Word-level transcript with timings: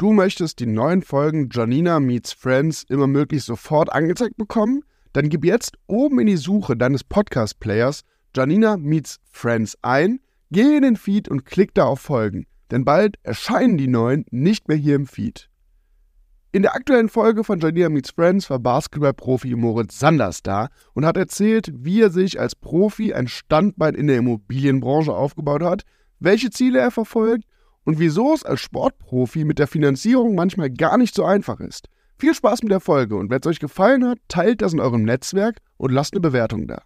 Du 0.00 0.14
möchtest 0.14 0.60
die 0.60 0.66
neuen 0.66 1.02
Folgen 1.02 1.50
Janina 1.52 2.00
Meets 2.00 2.32
Friends 2.32 2.86
immer 2.88 3.06
möglichst 3.06 3.48
sofort 3.48 3.92
angezeigt 3.92 4.38
bekommen? 4.38 4.82
Dann 5.12 5.28
gib 5.28 5.44
jetzt 5.44 5.76
oben 5.88 6.20
in 6.20 6.26
die 6.26 6.38
Suche 6.38 6.74
deines 6.74 7.04
Podcast-Players 7.04 8.00
Janina 8.34 8.78
Meets 8.78 9.18
Friends 9.30 9.76
ein, 9.82 10.20
geh 10.50 10.78
in 10.78 10.84
den 10.84 10.96
Feed 10.96 11.28
und 11.28 11.44
klick 11.44 11.74
da 11.74 11.84
auf 11.84 12.00
Folgen, 12.00 12.46
denn 12.70 12.86
bald 12.86 13.18
erscheinen 13.24 13.76
die 13.76 13.88
neuen 13.88 14.24
nicht 14.30 14.68
mehr 14.68 14.78
hier 14.78 14.94
im 14.94 15.04
Feed. 15.04 15.50
In 16.52 16.62
der 16.62 16.74
aktuellen 16.74 17.10
Folge 17.10 17.44
von 17.44 17.60
Janina 17.60 17.90
Meets 17.90 18.12
Friends 18.12 18.48
war 18.48 18.58
Basketballprofi 18.58 19.54
Moritz 19.54 19.98
Sanders 19.98 20.42
da 20.42 20.70
und 20.94 21.04
hat 21.04 21.18
erzählt, 21.18 21.70
wie 21.74 22.00
er 22.00 22.08
sich 22.08 22.40
als 22.40 22.54
Profi 22.54 23.12
ein 23.12 23.28
Standbein 23.28 23.94
in 23.94 24.06
der 24.06 24.16
Immobilienbranche 24.16 25.12
aufgebaut 25.12 25.62
hat, 25.62 25.82
welche 26.20 26.48
Ziele 26.48 26.78
er 26.78 26.90
verfolgt 26.90 27.44
und 27.84 27.98
wieso 27.98 28.34
es 28.34 28.44
als 28.44 28.60
Sportprofi 28.60 29.44
mit 29.44 29.58
der 29.58 29.66
Finanzierung 29.66 30.34
manchmal 30.34 30.70
gar 30.70 30.98
nicht 30.98 31.14
so 31.14 31.24
einfach 31.24 31.60
ist. 31.60 31.88
Viel 32.18 32.34
Spaß 32.34 32.62
mit 32.62 32.72
der 32.72 32.80
Folge 32.80 33.16
und 33.16 33.30
wenn 33.30 33.40
es 33.40 33.46
euch 33.46 33.60
gefallen 33.60 34.06
hat, 34.06 34.18
teilt 34.28 34.62
das 34.62 34.72
in 34.72 34.80
eurem 34.80 35.04
Netzwerk 35.04 35.58
und 35.78 35.90
lasst 35.90 36.12
eine 36.12 36.20
Bewertung 36.20 36.66
da. 36.66 36.82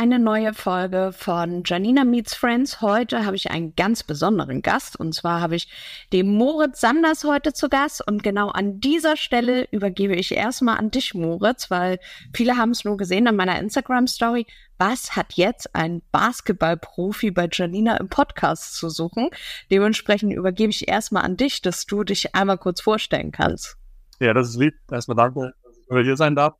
Eine 0.00 0.18
neue 0.18 0.54
Folge 0.54 1.12
von 1.12 1.62
Janina 1.62 2.04
Meets 2.04 2.32
Friends. 2.32 2.80
Heute 2.80 3.26
habe 3.26 3.36
ich 3.36 3.50
einen 3.50 3.76
ganz 3.76 4.02
besonderen 4.02 4.62
Gast 4.62 4.98
und 4.98 5.14
zwar 5.14 5.42
habe 5.42 5.56
ich 5.56 5.70
den 6.10 6.34
Moritz 6.38 6.80
Sanders 6.80 7.22
heute 7.24 7.52
zu 7.52 7.68
Gast 7.68 8.06
und 8.08 8.22
genau 8.22 8.48
an 8.48 8.80
dieser 8.80 9.18
Stelle 9.18 9.68
übergebe 9.70 10.14
ich 10.14 10.32
erstmal 10.32 10.78
an 10.78 10.90
dich, 10.90 11.12
Moritz, 11.12 11.70
weil 11.70 11.98
viele 12.32 12.56
haben 12.56 12.70
es 12.70 12.82
nur 12.86 12.96
gesehen 12.96 13.28
an 13.28 13.36
meiner 13.36 13.58
Instagram-Story. 13.58 14.46
Was 14.78 15.16
hat 15.16 15.34
jetzt 15.34 15.74
ein 15.74 16.00
Basketballprofi 16.12 17.30
bei 17.30 17.46
Janina 17.52 17.98
im 17.98 18.08
Podcast 18.08 18.76
zu 18.76 18.88
suchen? 18.88 19.28
Dementsprechend 19.70 20.32
übergebe 20.32 20.70
ich 20.70 20.88
erstmal 20.88 21.24
an 21.24 21.36
dich, 21.36 21.60
dass 21.60 21.84
du 21.84 22.04
dich 22.04 22.34
einmal 22.34 22.56
kurz 22.56 22.80
vorstellen 22.80 23.32
kannst. 23.32 23.76
Ja, 24.18 24.32
das 24.32 24.48
ist 24.48 24.56
lieb. 24.56 24.76
Erstmal 24.90 25.18
danke, 25.18 25.52
dass 25.62 25.98
ich 25.98 26.06
hier 26.06 26.16
sein 26.16 26.34
darf. 26.34 26.54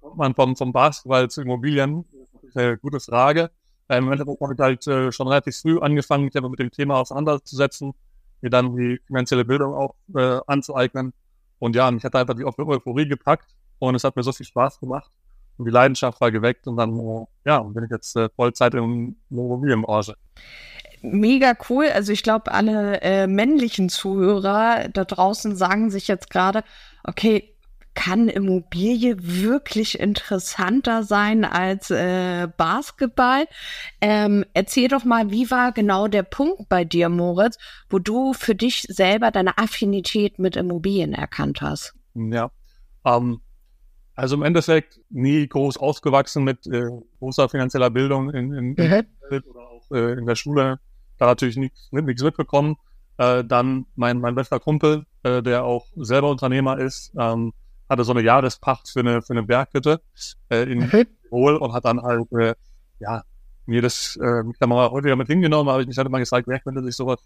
Kommt 0.00 0.16
man 0.16 0.34
vom, 0.34 0.56
vom 0.56 0.72
Basketball 0.72 1.28
zu 1.28 1.42
Immobilien 1.42 2.06
eine 2.58 2.78
gute 2.78 3.00
Frage. 3.00 3.50
Im 3.88 4.04
Moment 4.04 4.20
habe 4.20 4.32
ich 4.32 4.60
halt 4.60 4.86
äh, 4.86 5.12
schon 5.12 5.28
relativ 5.28 5.56
früh 5.56 5.78
angefangen, 5.80 6.24
mich 6.24 6.34
mit 6.34 6.58
dem 6.58 6.70
Thema 6.70 6.96
auseinanderzusetzen, 6.96 7.94
mir 8.42 8.50
dann 8.50 8.76
die 8.76 9.00
finanzielle 9.06 9.44
Bildung 9.44 9.74
auch 9.74 9.94
äh, 10.14 10.40
anzueignen. 10.46 11.14
Und 11.58 11.74
ja, 11.74 11.90
mich 11.90 12.04
hat 12.04 12.14
einfach 12.14 12.34
die 12.34 12.44
Euphorie 12.44 13.08
gepackt 13.08 13.54
und 13.78 13.94
es 13.94 14.04
hat 14.04 14.14
mir 14.14 14.22
so 14.22 14.32
viel 14.32 14.46
Spaß 14.46 14.78
gemacht 14.80 15.10
und 15.56 15.64
die 15.64 15.72
Leidenschaft 15.72 16.20
war 16.20 16.30
geweckt 16.30 16.66
und 16.66 16.76
dann, 16.76 16.98
äh, 16.98 17.24
ja, 17.46 17.60
bin 17.60 17.84
ich 17.84 17.90
jetzt 17.90 18.14
äh, 18.16 18.28
Vollzeit 18.36 18.74
der 18.74 18.82
Immobilienbranche 18.82 20.14
mega 21.02 21.54
cool. 21.68 21.86
Also 21.92 22.12
ich 22.12 22.22
glaube, 22.22 22.52
alle 22.52 23.00
äh, 23.02 23.26
männlichen 23.26 23.88
Zuhörer 23.88 24.88
da 24.88 25.04
draußen 25.04 25.56
sagen 25.56 25.90
sich 25.90 26.08
jetzt 26.08 26.30
gerade, 26.30 26.64
okay, 27.04 27.54
kann 27.98 28.28
Immobilie 28.28 29.16
wirklich 29.18 29.98
interessanter 29.98 31.02
sein 31.02 31.44
als 31.44 31.90
äh, 31.90 32.46
Basketball? 32.56 33.48
Ähm, 34.00 34.44
erzähl 34.54 34.86
doch 34.86 35.04
mal, 35.04 35.32
wie 35.32 35.50
war 35.50 35.72
genau 35.72 36.06
der 36.06 36.22
Punkt 36.22 36.68
bei 36.68 36.84
dir, 36.84 37.08
Moritz, 37.08 37.58
wo 37.90 37.98
du 37.98 38.34
für 38.34 38.54
dich 38.54 38.82
selber 38.82 39.32
deine 39.32 39.58
Affinität 39.58 40.38
mit 40.38 40.54
Immobilien 40.54 41.12
erkannt 41.12 41.60
hast? 41.60 41.96
Ja, 42.14 42.52
ähm, 43.04 43.40
also 44.14 44.36
im 44.36 44.42
Endeffekt 44.44 45.00
nie 45.10 45.48
groß 45.48 45.76
ausgewachsen 45.76 46.44
mit 46.44 46.68
äh, 46.68 46.86
großer 47.18 47.48
finanzieller 47.48 47.90
Bildung 47.90 48.30
in, 48.30 48.52
in, 48.52 48.74
in 48.76 49.06
mhm. 49.30 49.42
oder 49.50 49.60
auch 49.60 49.90
äh, 49.90 50.12
in 50.12 50.24
der 50.24 50.36
Schule, 50.36 50.78
da 51.18 51.26
natürlich 51.26 51.56
nichts 51.56 51.88
mitbekommen. 51.90 52.76
Äh, 53.16 53.42
dann 53.42 53.86
mein, 53.96 54.20
mein 54.20 54.36
bester 54.36 54.60
Kumpel, 54.60 55.04
äh, 55.24 55.42
der 55.42 55.64
auch 55.64 55.88
selber 55.96 56.30
Unternehmer 56.30 56.78
ist, 56.78 57.12
ähm, 57.18 57.52
hatte 57.88 58.04
so 58.04 58.12
eine 58.12 58.22
Jahrespacht 58.22 58.88
für 58.88 59.00
eine, 59.00 59.22
für 59.22 59.32
eine 59.32 59.42
Berghütte 59.42 60.00
äh, 60.50 60.70
in 60.70 60.90
Tirol 60.90 61.56
und 61.56 61.72
hat 61.72 61.84
dann 61.84 62.02
halt, 62.02 62.30
äh, 62.32 62.54
ja, 62.98 63.22
mir 63.66 63.82
das, 63.82 64.16
äh, 64.16 64.42
mich 64.42 64.56
da 64.58 64.66
mal 64.66 64.90
häufiger 64.90 65.16
mit 65.16 65.28
hingenommen, 65.28 65.68
aber 65.68 65.80
ich 65.80 65.86
mich 65.86 65.96
halt 65.98 66.08
immer 66.08 66.18
gesagt, 66.18 66.48
wer 66.48 66.60
könnte 66.60 66.82
sich 66.82 66.96
sowas, 66.96 67.20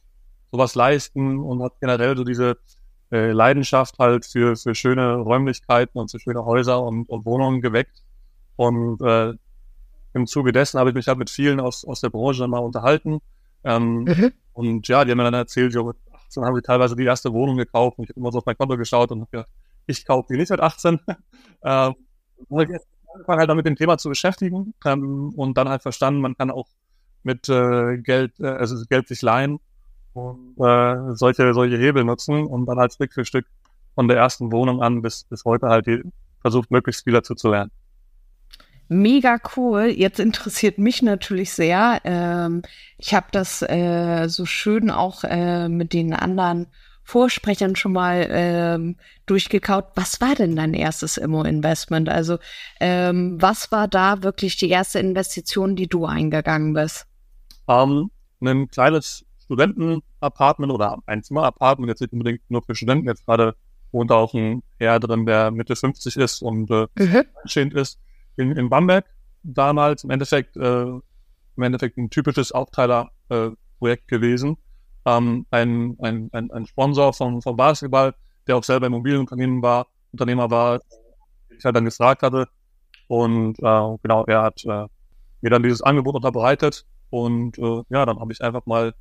sowas 0.50 0.74
leisten 0.74 1.38
und 1.38 1.62
hat 1.62 1.74
generell 1.80 2.16
so 2.16 2.24
diese 2.24 2.56
äh, 3.12 3.30
Leidenschaft 3.30 3.98
halt 3.98 4.26
für, 4.26 4.56
für 4.56 4.74
schöne 4.74 5.16
Räumlichkeiten 5.16 5.98
und 5.98 6.10
für 6.10 6.18
schöne 6.18 6.44
Häuser 6.44 6.82
und, 6.82 7.08
und 7.08 7.24
Wohnungen 7.24 7.60
geweckt. 7.60 8.02
Und 8.56 9.00
äh, 9.02 9.34
im 10.14 10.26
Zuge 10.26 10.52
dessen 10.52 10.78
habe 10.78 10.90
ich 10.90 10.94
mich 10.94 11.06
halt 11.08 11.18
mit 11.18 11.30
vielen 11.30 11.60
aus, 11.60 11.84
aus 11.84 12.00
der 12.00 12.10
Branche 12.10 12.40
dann 12.40 12.50
mal 12.50 12.58
unterhalten. 12.58 13.20
Ähm, 13.64 14.04
mhm. 14.04 14.32
Und 14.52 14.88
ja, 14.88 15.04
die 15.04 15.10
haben 15.10 15.18
mir 15.18 15.24
dann 15.24 15.34
erzählt, 15.34 15.74
ja, 15.74 15.82
mit 15.82 15.96
18 16.12 16.44
haben 16.44 16.56
sie 16.56 16.62
teilweise 16.62 16.96
die 16.96 17.04
erste 17.04 17.32
Wohnung 17.32 17.56
gekauft 17.56 17.98
und 17.98 18.04
ich 18.04 18.10
habe 18.10 18.20
immer 18.20 18.32
so 18.32 18.38
auf 18.38 18.46
mein 18.46 18.56
Konto 18.56 18.76
geschaut 18.76 19.10
und 19.12 19.20
habe 19.20 19.30
gedacht, 19.30 19.48
ich 19.86 20.06
kaufe 20.06 20.32
die 20.32 20.38
nicht 20.38 20.50
mit 20.50 20.60
18. 20.60 21.00
ähm, 21.64 21.94
angefangen 23.14 23.38
halt 23.38 23.50
damit 23.50 23.66
dem 23.66 23.76
Thema 23.76 23.98
zu 23.98 24.08
beschäftigen 24.08 24.74
ähm, 24.84 25.32
und 25.36 25.56
dann 25.56 25.68
halt 25.68 25.82
verstanden, 25.82 26.20
man 26.20 26.36
kann 26.36 26.50
auch 26.50 26.68
mit 27.22 27.48
äh, 27.48 27.98
Geld, 27.98 28.38
äh, 28.40 28.46
also 28.46 28.82
Geld 28.88 29.08
sich 29.08 29.22
leihen 29.22 29.60
und 30.14 30.56
äh, 30.58 31.14
solche, 31.14 31.54
solche 31.54 31.76
Hebel 31.76 32.04
nutzen 32.04 32.46
und 32.46 32.66
dann 32.66 32.78
halt 32.78 32.92
Stück 32.92 33.12
für 33.12 33.24
Stück 33.24 33.46
von 33.94 34.08
der 34.08 34.16
ersten 34.16 34.52
Wohnung 34.52 34.82
an 34.82 35.02
bis, 35.02 35.24
bis 35.24 35.44
heute 35.44 35.68
halt 35.68 35.86
die, 35.86 36.02
versucht, 36.40 36.70
möglichst 36.70 37.04
viel 37.04 37.12
dazu 37.12 37.34
zu 37.34 37.50
lernen. 37.50 37.70
Mega 38.88 39.38
cool. 39.56 39.84
Jetzt 39.84 40.20
interessiert 40.20 40.76
mich 40.76 41.02
natürlich 41.02 41.52
sehr. 41.52 42.00
Ähm, 42.04 42.62
ich 42.98 43.14
habe 43.14 43.26
das 43.32 43.62
äh, 43.62 44.26
so 44.28 44.44
schön 44.44 44.90
auch 44.90 45.24
äh, 45.24 45.68
mit 45.68 45.94
den 45.94 46.12
anderen 46.12 46.66
Vorsprechern 47.04 47.76
schon 47.76 47.92
mal 47.92 48.26
ähm, 48.30 48.96
durchgekaut. 49.26 49.86
Was 49.94 50.20
war 50.20 50.34
denn 50.34 50.56
dein 50.56 50.74
erstes 50.74 51.16
Immo-Investment? 51.16 52.08
Also 52.08 52.38
ähm, 52.80 53.40
was 53.40 53.72
war 53.72 53.88
da 53.88 54.22
wirklich 54.22 54.56
die 54.56 54.68
erste 54.68 54.98
Investition, 54.98 55.76
die 55.76 55.88
du 55.88 56.06
eingegangen 56.06 56.74
bist? 56.74 57.06
Um, 57.66 58.10
ähm, 58.40 58.46
ein 58.48 58.68
kleines 58.68 59.24
Studenten-Apartment 59.44 60.72
oder 60.72 60.98
Einzimmer-Apartment, 61.06 61.90
jetzt 61.90 62.00
nicht 62.00 62.12
unbedingt 62.12 62.40
nur 62.48 62.62
für 62.62 62.74
Studenten, 62.74 63.06
jetzt 63.06 63.26
gerade 63.26 63.54
wohnt 63.92 64.10
auch 64.10 64.32
ein 64.34 64.62
Herr 64.78 64.98
drin, 64.98 65.26
der 65.26 65.50
Mitte 65.50 65.76
50 65.76 66.16
ist 66.16 66.42
und 66.42 66.70
äh, 66.70 66.86
mhm. 66.96 67.70
ist, 67.76 67.98
in, 68.36 68.52
in 68.52 68.70
Bamberg 68.70 69.04
damals 69.42 70.04
im 70.04 70.10
Endeffekt, 70.10 70.56
äh, 70.56 70.84
im 70.84 71.02
Endeffekt 71.62 71.98
ein 71.98 72.08
typisches 72.08 72.52
Aufteiler-Projekt 72.52 74.04
äh, 74.04 74.16
gewesen 74.16 74.56
ähm, 75.04 75.46
ein, 75.50 75.96
ein, 76.00 76.28
ein, 76.32 76.50
ein 76.50 76.66
Sponsor 76.66 77.12
von, 77.12 77.42
von 77.42 77.56
Basketball, 77.56 78.14
der 78.46 78.56
auch 78.56 78.64
selber 78.64 78.86
Immobilienunternehmen 78.86 79.62
war, 79.62 79.86
Unternehmer 80.12 80.50
war, 80.50 80.80
ich 81.56 81.64
halt 81.64 81.76
dann 81.76 81.84
gefragt 81.84 82.22
hatte. 82.22 82.48
Und 83.08 83.58
äh, 83.58 83.96
genau, 84.02 84.24
er 84.26 84.42
hat 84.42 84.64
äh, 84.64 84.86
mir 85.40 85.50
dann 85.50 85.62
dieses 85.62 85.82
Angebot 85.82 86.14
unterbreitet. 86.14 86.86
Und 87.10 87.58
äh, 87.58 87.82
ja, 87.90 88.06
dann 88.06 88.18
habe 88.20 88.32
ich 88.32 88.40
einfach 88.40 88.64
mal 88.66 88.94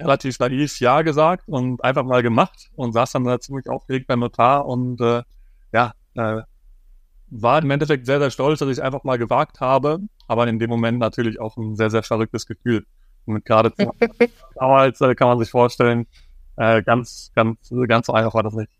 relativ 0.00 0.38
naiv 0.38 0.80
Ja 0.80 1.02
gesagt 1.02 1.48
und 1.48 1.82
einfach 1.82 2.04
mal 2.04 2.22
gemacht 2.22 2.70
und 2.76 2.92
saß 2.92 3.12
dann 3.12 3.24
da 3.24 3.40
ziemlich 3.40 3.68
aufgeregt 3.68 4.06
beim 4.06 4.20
Notar 4.20 4.66
und 4.66 5.00
äh, 5.00 5.22
ja, 5.72 5.92
äh, 6.14 6.42
war 7.30 7.62
im 7.62 7.70
Endeffekt 7.70 8.06
sehr, 8.06 8.20
sehr 8.20 8.30
stolz, 8.30 8.60
dass 8.60 8.68
ich 8.68 8.82
einfach 8.82 9.04
mal 9.04 9.18
gewagt 9.18 9.60
habe, 9.60 10.00
aber 10.28 10.46
in 10.46 10.58
dem 10.58 10.70
Moment 10.70 10.98
natürlich 10.98 11.40
auch 11.40 11.56
ein 11.56 11.76
sehr, 11.76 11.90
sehr 11.90 12.02
verrücktes 12.02 12.46
Gefühl. 12.46 12.86
Und 13.36 13.44
gerade 13.44 13.72
damals 14.54 15.00
äh, 15.00 15.14
kann 15.14 15.28
man 15.28 15.38
sich 15.38 15.50
vorstellen, 15.50 16.06
äh, 16.56 16.82
ganz, 16.82 17.30
ganz, 17.34 17.72
ganz 17.86 18.06
so 18.06 18.12
einfach 18.12 18.34
war 18.34 18.42
das 18.42 18.54
nicht. 18.54 18.70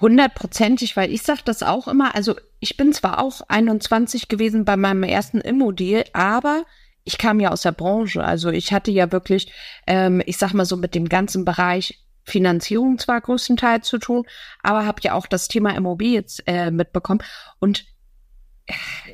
Hundertprozentig, 0.00 0.96
weil 0.96 1.12
ich 1.12 1.22
sage 1.22 1.42
das 1.44 1.62
auch 1.62 1.86
immer. 1.86 2.14
Also 2.14 2.34
ich 2.58 2.76
bin 2.76 2.92
zwar 2.92 3.22
auch 3.22 3.42
21 3.48 4.28
gewesen 4.28 4.64
bei 4.64 4.76
meinem 4.76 5.04
ersten 5.04 5.40
Immo-Deal, 5.40 6.04
aber 6.12 6.64
ich 7.04 7.16
kam 7.16 7.38
ja 7.38 7.50
aus 7.50 7.62
der 7.62 7.72
Branche. 7.72 8.24
Also 8.24 8.50
ich 8.50 8.72
hatte 8.72 8.90
ja 8.90 9.12
wirklich, 9.12 9.52
ähm, 9.86 10.20
ich 10.26 10.36
sag 10.36 10.52
mal 10.52 10.64
so 10.64 10.76
mit 10.76 10.94
dem 10.94 11.08
ganzen 11.08 11.44
Bereich 11.44 12.04
Finanzierung 12.24 12.98
zwar 12.98 13.20
größtenteils 13.20 13.86
zu 13.86 13.98
tun, 13.98 14.24
aber 14.62 14.86
habe 14.86 15.00
ja 15.02 15.12
auch 15.12 15.26
das 15.26 15.46
Thema 15.46 15.76
Immobilie 15.76 16.24
äh, 16.46 16.70
mitbekommen. 16.70 17.22
Und 17.60 17.84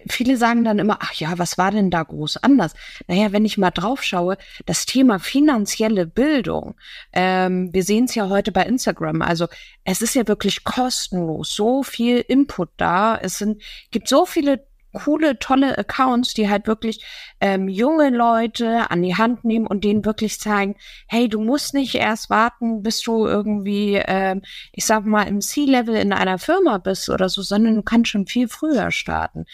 viele 0.09 0.37
sagen 0.37 0.65
dann 0.65 0.79
immer, 0.79 0.99
ach 1.01 1.13
ja, 1.15 1.39
was 1.39 1.59
war 1.59 1.71
denn 1.71 1.91
da 1.91 2.03
groß 2.03 2.39
anders? 2.39 2.75
Naja, 3.09 3.33
wenn 3.33 3.45
ich 3.45 3.59
mal 3.59 3.71
drauf 3.71 4.03
schaue, 4.03 4.37
das 4.67 4.87
Thema 4.87 5.19
finanzielle 5.19 6.07
Bildung, 6.07 6.77
ähm, 7.13 7.73
wir 7.73 7.83
sehen 7.83 8.05
es 8.05 8.15
ja 8.15 8.29
heute 8.29 8.53
bei 8.53 8.63
Instagram, 8.63 9.23
also 9.23 9.49
es 9.85 10.03
ist 10.03 10.15
ja 10.15 10.29
wirklich 10.29 10.65
kostenlos, 10.65 11.55
so 11.55 11.83
viel 11.83 12.19
Input 12.19 12.71
da, 12.77 13.17
es 13.17 13.39
sind, 13.39 13.63
gibt 13.91 14.09
so 14.09 14.25
viele 14.25 14.70
coole, 14.93 15.39
tolle 15.39 15.77
Accounts, 15.79 16.35
die 16.35 16.49
halt 16.49 16.67
wirklich 16.67 17.05
ähm, 17.41 17.69
junge 17.69 18.11
Leute 18.11 18.91
an 18.91 19.03
die 19.03 19.17
Hand 19.17 19.45
nehmen 19.45 19.67
und 19.67 19.85
denen 19.85 20.05
wirklich 20.05 20.41
zeigen, 20.41 20.77
hey, 21.07 21.29
du 21.29 21.41
musst 21.41 21.75
nicht 21.75 21.95
erst 21.95 22.31
warten, 22.31 22.83
bis 22.83 23.01
du 23.03 23.27
irgendwie, 23.27 24.01
ähm, 24.05 24.43
ich 24.73 24.87
sag 24.87 25.05
mal, 25.05 25.25
im 25.25 25.41
C-Level 25.41 25.95
in 25.95 26.13
einer 26.13 26.39
Firma 26.39 26.79
bist 26.79 27.09
oder 27.09 27.29
so, 27.29 27.43
sondern 27.43 27.77
du 27.77 27.83
kannst 27.83 28.11
schon 28.11 28.27
viel 28.27 28.49
früher 28.49 28.91
starten. 28.91 29.47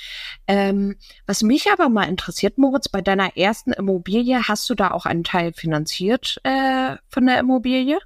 Ähm, 0.46 0.96
was 1.26 1.42
mich 1.42 1.70
aber 1.70 1.88
mal 1.88 2.04
interessiert, 2.04 2.58
Moritz, 2.58 2.88
bei 2.88 3.02
deiner 3.02 3.36
ersten 3.36 3.72
Immobilie, 3.72 4.42
hast 4.48 4.68
du 4.70 4.74
da 4.74 4.90
auch 4.90 5.06
einen 5.06 5.24
Teil 5.24 5.52
finanziert 5.52 6.40
äh, 6.44 6.96
von 7.08 7.26
der 7.26 7.38
Immobilie? 7.38 7.98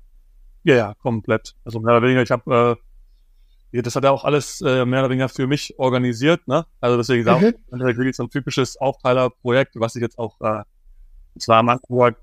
Ja, 0.62 0.74
ja, 0.74 0.94
komplett. 0.94 1.54
Also 1.64 1.80
mehr 1.80 1.96
oder 1.96 2.02
weniger, 2.02 2.22
ich 2.22 2.30
habe 2.30 2.78
äh, 2.78 2.89
das 3.72 3.94
hat 3.94 4.04
er 4.04 4.12
auch 4.12 4.24
alles 4.24 4.60
äh, 4.60 4.84
mehr 4.84 5.00
oder 5.00 5.10
weniger 5.10 5.28
für 5.28 5.46
mich 5.46 5.78
organisiert, 5.78 6.46
ne? 6.48 6.66
Also 6.80 6.96
deswegen 6.96 7.24
mhm. 7.24 7.30
auch 7.30 7.40
wirklich 7.78 8.16
so 8.16 8.24
ein 8.24 8.30
typisches 8.30 8.76
Aufteilerprojekt, 8.76 9.74
was 9.76 9.94
ich 9.96 10.02
jetzt 10.02 10.18
auch, 10.18 10.40
äh, 10.40 10.62
zwar 11.38 11.58
am 11.58 11.68
Anfang 11.68 12.16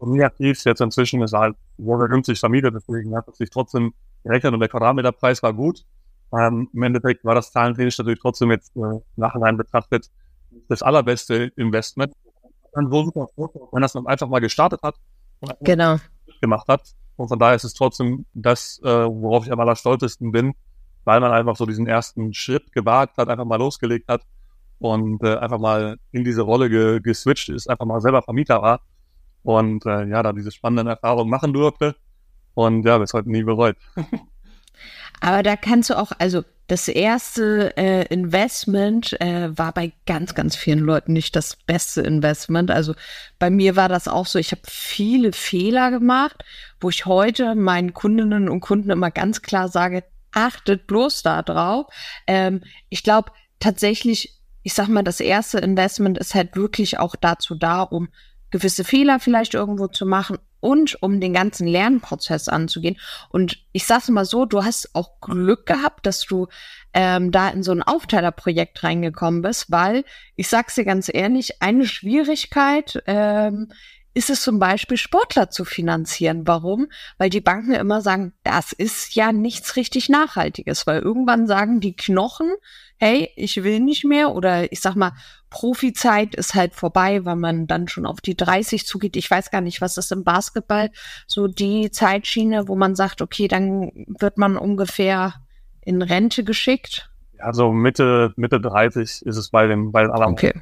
negativ, 0.00 0.64
jetzt 0.64 0.80
inzwischen 0.80 1.22
ist 1.22 1.34
halt 1.34 1.56
wurde 1.76 2.08
günstig 2.08 2.40
vermietet, 2.40 2.74
deswegen 2.74 3.14
hat 3.14 3.28
es 3.28 3.38
sich 3.38 3.50
trotzdem 3.50 3.92
gerechnet 4.24 4.54
und 4.54 4.60
der 4.60 4.68
Quadratmeterpreis 4.68 5.42
war 5.42 5.52
gut. 5.52 5.84
Ähm, 6.32 6.68
Im 6.72 6.82
Endeffekt 6.82 7.24
war 7.24 7.34
das 7.34 7.52
zahlentechnisch 7.52 7.98
natürlich 7.98 8.20
trotzdem 8.20 8.50
jetzt 8.50 8.74
äh, 8.76 9.00
nachhinein 9.16 9.56
betrachtet 9.56 10.10
das 10.68 10.82
allerbeste 10.82 11.52
Investment. 11.56 12.12
Dann 12.72 12.90
so 12.90 13.04
super, 13.04 13.28
wenn 13.72 13.82
das 13.82 13.92
dann 13.92 14.06
einfach 14.06 14.28
mal 14.28 14.40
gestartet 14.40 14.80
hat 14.82 14.96
und 15.40 15.52
genau. 15.60 15.98
gemacht 16.40 16.66
hat, 16.66 16.82
und 17.16 17.28
von 17.28 17.38
daher 17.38 17.54
ist 17.54 17.64
es 17.64 17.74
trotzdem 17.74 18.26
das, 18.34 18.80
äh, 18.84 18.88
worauf 18.88 19.46
ich 19.46 19.52
am 19.52 19.60
allerstolzesten 19.60 20.32
bin, 20.32 20.54
weil 21.04 21.20
man 21.20 21.32
einfach 21.32 21.56
so 21.56 21.66
diesen 21.66 21.86
ersten 21.86 22.34
Schritt 22.34 22.72
gewagt 22.72 23.16
hat, 23.18 23.28
einfach 23.28 23.44
mal 23.44 23.56
losgelegt 23.56 24.08
hat 24.08 24.22
und 24.78 25.22
äh, 25.22 25.36
einfach 25.36 25.58
mal 25.58 25.98
in 26.12 26.24
diese 26.24 26.42
Rolle 26.42 26.68
ge 26.68 27.00
geswitcht 27.00 27.48
ist, 27.50 27.68
einfach 27.68 27.86
mal 27.86 28.00
selber 28.00 28.22
Vermieter 28.22 28.62
war 28.62 28.80
und 29.42 29.86
äh, 29.86 30.06
ja, 30.06 30.22
da 30.22 30.32
diese 30.32 30.50
spannenden 30.50 30.88
Erfahrungen 30.88 31.30
machen 31.30 31.52
durfte 31.52 31.94
und 32.54 32.84
ja, 32.84 32.98
bis 32.98 33.12
heute 33.12 33.30
nie 33.30 33.44
bereut. 33.44 33.76
Aber 35.20 35.42
da 35.42 35.56
kannst 35.56 35.90
du 35.90 35.98
auch, 35.98 36.12
also 36.18 36.44
das 36.66 36.88
erste 36.88 37.76
äh, 37.76 38.06
Investment 38.06 39.20
äh, 39.20 39.56
war 39.56 39.72
bei 39.72 39.92
ganz, 40.06 40.34
ganz 40.34 40.56
vielen 40.56 40.78
Leuten 40.78 41.12
nicht 41.12 41.36
das 41.36 41.56
beste 41.56 42.00
Investment. 42.00 42.70
Also 42.70 42.94
bei 43.38 43.50
mir 43.50 43.76
war 43.76 43.88
das 43.88 44.08
auch 44.08 44.26
so, 44.26 44.38
ich 44.38 44.50
habe 44.50 44.62
viele 44.64 45.32
Fehler 45.32 45.90
gemacht, 45.90 46.42
wo 46.80 46.88
ich 46.88 47.04
heute 47.04 47.54
meinen 47.54 47.92
Kundinnen 47.92 48.48
und 48.48 48.60
Kunden 48.60 48.90
immer 48.90 49.10
ganz 49.10 49.42
klar 49.42 49.68
sage, 49.68 50.04
achtet 50.32 50.86
bloß 50.86 51.22
da 51.22 51.42
drauf. 51.42 51.86
Ähm, 52.26 52.62
ich 52.88 53.02
glaube 53.02 53.30
tatsächlich, 53.60 54.40
ich 54.62 54.72
sag 54.72 54.88
mal, 54.88 55.04
das 55.04 55.20
erste 55.20 55.58
Investment 55.58 56.16
ist 56.16 56.34
halt 56.34 56.56
wirklich 56.56 56.98
auch 56.98 57.14
dazu 57.14 57.54
da, 57.54 57.82
um 57.82 58.08
gewisse 58.54 58.84
Fehler 58.84 59.18
vielleicht 59.18 59.54
irgendwo 59.54 59.88
zu 59.88 60.06
machen 60.06 60.38
und 60.60 61.02
um 61.02 61.18
den 61.18 61.32
ganzen 61.32 61.66
Lernprozess 61.66 62.46
anzugehen. 62.46 62.96
Und 63.30 63.58
ich 63.72 63.84
sage 63.84 64.12
mal 64.12 64.24
so, 64.24 64.44
du 64.44 64.62
hast 64.62 64.94
auch 64.94 65.20
Glück 65.20 65.66
gehabt, 65.66 66.06
dass 66.06 66.24
du 66.24 66.46
ähm, 66.92 67.32
da 67.32 67.48
in 67.48 67.64
so 67.64 67.72
ein 67.72 67.82
Aufteilerprojekt 67.82 68.84
reingekommen 68.84 69.42
bist, 69.42 69.72
weil 69.72 70.04
ich 70.36 70.46
sag's 70.46 70.76
dir 70.76 70.84
ganz 70.84 71.10
ehrlich, 71.12 71.60
eine 71.60 71.84
Schwierigkeit 71.84 73.02
ähm, 73.06 73.72
ist 74.14 74.30
es 74.30 74.42
zum 74.42 74.60
Beispiel, 74.60 74.98
Sportler 74.98 75.50
zu 75.50 75.64
finanzieren. 75.64 76.46
Warum? 76.46 76.86
Weil 77.18 77.30
die 77.30 77.40
Banken 77.40 77.72
immer 77.72 78.00
sagen, 78.02 78.34
das 78.44 78.72
ist 78.72 79.16
ja 79.16 79.32
nichts 79.32 79.74
richtig 79.74 80.08
Nachhaltiges, 80.08 80.86
weil 80.86 81.02
irgendwann 81.02 81.48
sagen 81.48 81.80
die 81.80 81.96
Knochen, 81.96 82.52
hey, 82.98 83.30
ich 83.34 83.64
will 83.64 83.80
nicht 83.80 84.04
mehr 84.04 84.32
oder 84.32 84.70
ich 84.72 84.80
sag 84.80 84.94
mal, 84.94 85.12
Profizeit 85.54 86.34
ist 86.34 86.56
halt 86.56 86.74
vorbei, 86.74 87.24
weil 87.24 87.36
man 87.36 87.68
dann 87.68 87.86
schon 87.86 88.06
auf 88.06 88.20
die 88.20 88.36
30 88.36 88.84
zugeht. 88.88 89.14
Ich 89.14 89.30
weiß 89.30 89.52
gar 89.52 89.60
nicht, 89.60 89.80
was 89.80 89.96
ist 89.96 90.10
im 90.10 90.24
Basketball 90.24 90.90
so 91.28 91.46
die 91.46 91.92
Zeitschiene, 91.92 92.66
wo 92.66 92.74
man 92.74 92.96
sagt, 92.96 93.22
okay, 93.22 93.46
dann 93.46 93.92
wird 94.18 94.36
man 94.36 94.56
ungefähr 94.56 95.34
in 95.82 96.02
Rente 96.02 96.42
geschickt. 96.42 97.08
Ja, 97.38 97.52
so 97.52 97.70
Mitte, 97.70 98.32
Mitte 98.34 98.60
30 98.60 99.22
ist 99.24 99.36
es 99.36 99.50
bei 99.50 99.68
den, 99.68 99.92
bei 99.92 100.02
den 100.02 100.10
anderen. 100.10 100.32
Okay. 100.32 100.60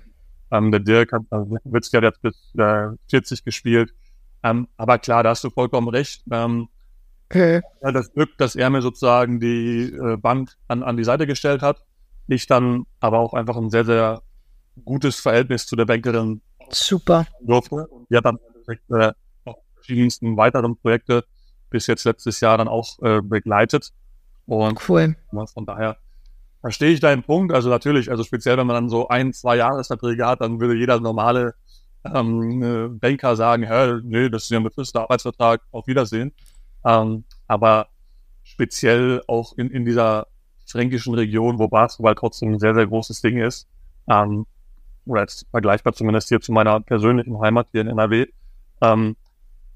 Ähm, 0.51 0.71
der 0.71 0.81
Dirk 0.81 1.13
hat, 1.13 1.23
also 1.31 1.57
Witzki 1.65 1.97
hat 1.97 2.05
jetzt 2.05 2.21
bis 2.21 2.35
äh, 2.59 2.89
40 3.09 3.45
gespielt. 3.47 3.95
Ähm, 4.43 4.69
aber 4.77 4.99
klar, 4.99 5.23
da 5.23 5.31
hast 5.31 5.43
du 5.43 5.49
vollkommen 5.49 5.89
recht. 5.89 6.23
Ähm, 6.31 6.69
okay. 7.31 7.63
Das 7.81 8.13
Glück, 8.13 8.37
dass 8.37 8.57
er 8.57 8.69
mir 8.69 8.83
sozusagen 8.83 9.41
die 9.41 9.85
äh, 9.85 10.19
Bank 10.19 10.51
an, 10.69 10.83
an 10.83 10.99
die 10.99 11.05
Seite 11.05 11.27
gestellt 11.27 11.63
hat. 11.63 11.83
Ich 12.27 12.47
dann 12.47 12.85
aber 13.01 13.21
auch 13.21 13.33
einfach 13.33 13.57
ein 13.57 13.71
sehr, 13.71 13.87
sehr 13.87 14.21
gutes 14.85 15.21
Verhältnis 15.21 15.67
zu 15.67 15.77
der 15.77 15.85
Bankerin 15.85 16.41
Super. 16.71 17.27
durfte. 17.43 17.87
Die 18.11 18.17
hat 18.17 18.25
dann 18.25 18.39
äh, 18.91 19.13
auch 19.45 19.59
verschiedensten 19.75 20.37
weiteren 20.37 20.77
Projekte 20.77 21.25
bis 21.71 21.87
jetzt 21.87 22.05
letztes 22.05 22.41
Jahr 22.41 22.59
dann 22.59 22.69
auch 22.69 22.99
äh, 23.03 23.21
begleitet. 23.21 23.93
Und 24.47 24.89
cool. 24.89 25.17
von 25.55 25.67
daher 25.67 25.97
verstehe 26.61 26.91
ich 26.91 27.01
deinen 27.01 27.23
Punkt. 27.23 27.53
Also 27.53 27.69
natürlich, 27.69 28.11
also 28.11 28.25
speziell 28.25 28.57
wenn 28.57 28.67
man 28.67 28.75
dann 28.75 28.89
so 28.89 29.09
ein, 29.09 29.33
zwei 29.33 29.57
Jahresverträge 29.57 30.27
hat, 30.27 30.41
dann 30.41 30.61
würde 30.61 30.75
jeder 30.75 31.01
normale 31.01 31.55
ähm, 32.05 32.63
äh, 32.63 32.89
Banker 32.89 33.37
sagen, 33.37 33.65
hä, 33.65 34.01
nee, 34.03 34.29
das 34.29 34.45
ist 34.45 34.51
ja 34.51 34.59
ein 34.59 34.65
befristeter 34.65 35.03
Arbeitsvertrag, 35.03 35.63
auf 35.71 35.87
Wiedersehen. 35.87 36.33
Ähm, 36.85 37.25
aber 37.47 37.89
speziell 38.43 39.23
auch 39.29 39.57
in, 39.57 39.71
in 39.71 39.85
dieser 39.85 40.27
fränkischen 40.67 41.15
Region, 41.15 41.59
wo 41.59 41.69
Basketball 41.69 42.15
trotzdem 42.15 42.53
ein 42.53 42.59
sehr, 42.59 42.75
sehr 42.75 42.87
großes 42.87 43.21
Ding 43.21 43.39
ist, 43.39 43.69
ähm, 44.09 44.47
oder 45.07 45.23
jetzt 45.23 45.47
vergleichbar 45.51 45.93
zumindest 45.93 46.29
hier 46.29 46.41
zu 46.41 46.53
meiner 46.53 46.81
persönlichen 46.81 47.41
Heimat 47.41 47.69
hier 47.73 47.83
in 47.83 47.89
NRW, 47.89 48.27
ähm, 48.81 49.17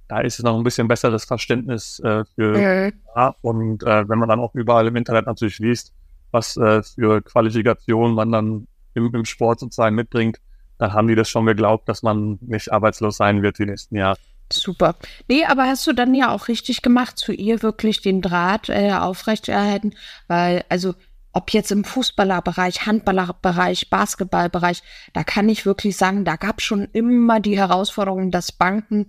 da 0.08 0.20
ist 0.20 0.38
es 0.38 0.44
noch 0.44 0.56
ein 0.56 0.62
bisschen 0.62 0.88
besseres 0.88 1.24
Verständnis 1.24 1.98
äh, 2.00 2.24
für 2.34 2.56
mhm. 2.56 2.92
ja, 3.14 3.34
und 3.42 3.82
äh, 3.82 4.08
wenn 4.08 4.18
man 4.18 4.28
dann 4.28 4.40
auch 4.40 4.54
überall 4.54 4.86
im 4.86 4.96
Internet 4.96 5.26
natürlich 5.26 5.58
liest, 5.58 5.92
was 6.30 6.56
äh, 6.56 6.82
für 6.82 7.22
Qualifikationen 7.22 8.14
man 8.14 8.30
dann 8.30 8.66
im, 8.94 9.12
im 9.14 9.24
Sport 9.24 9.60
sozusagen 9.60 9.96
mitbringt, 9.96 10.38
dann 10.78 10.92
haben 10.92 11.08
die 11.08 11.14
das 11.14 11.28
schon 11.28 11.46
geglaubt, 11.46 11.88
dass 11.88 12.02
man 12.02 12.38
nicht 12.40 12.72
arbeitslos 12.72 13.16
sein 13.16 13.42
wird 13.42 13.58
die 13.58 13.66
nächsten 13.66 13.96
Jahre. 13.96 14.18
Super. 14.52 14.94
Nee, 15.28 15.44
aber 15.44 15.64
hast 15.64 15.86
du 15.86 15.92
dann 15.92 16.14
ja 16.14 16.30
auch 16.30 16.48
richtig 16.48 16.82
gemacht, 16.82 17.18
zu 17.18 17.32
ihr 17.32 17.62
wirklich 17.62 18.00
den 18.00 18.22
Draht 18.22 18.68
äh, 18.68 18.92
aufrechterhalten, 18.92 19.94
weil, 20.28 20.64
also 20.68 20.94
ob 21.36 21.50
jetzt 21.50 21.70
im 21.70 21.84
Fußballerbereich, 21.84 22.86
Handballerbereich, 22.86 23.90
Basketballbereich, 23.90 24.82
da 25.12 25.22
kann 25.22 25.50
ich 25.50 25.66
wirklich 25.66 25.98
sagen, 25.98 26.24
da 26.24 26.36
gab 26.36 26.60
es 26.60 26.64
schon 26.64 26.88
immer 26.94 27.40
die 27.40 27.58
Herausforderung, 27.58 28.30
dass 28.30 28.52
Banken, 28.52 29.08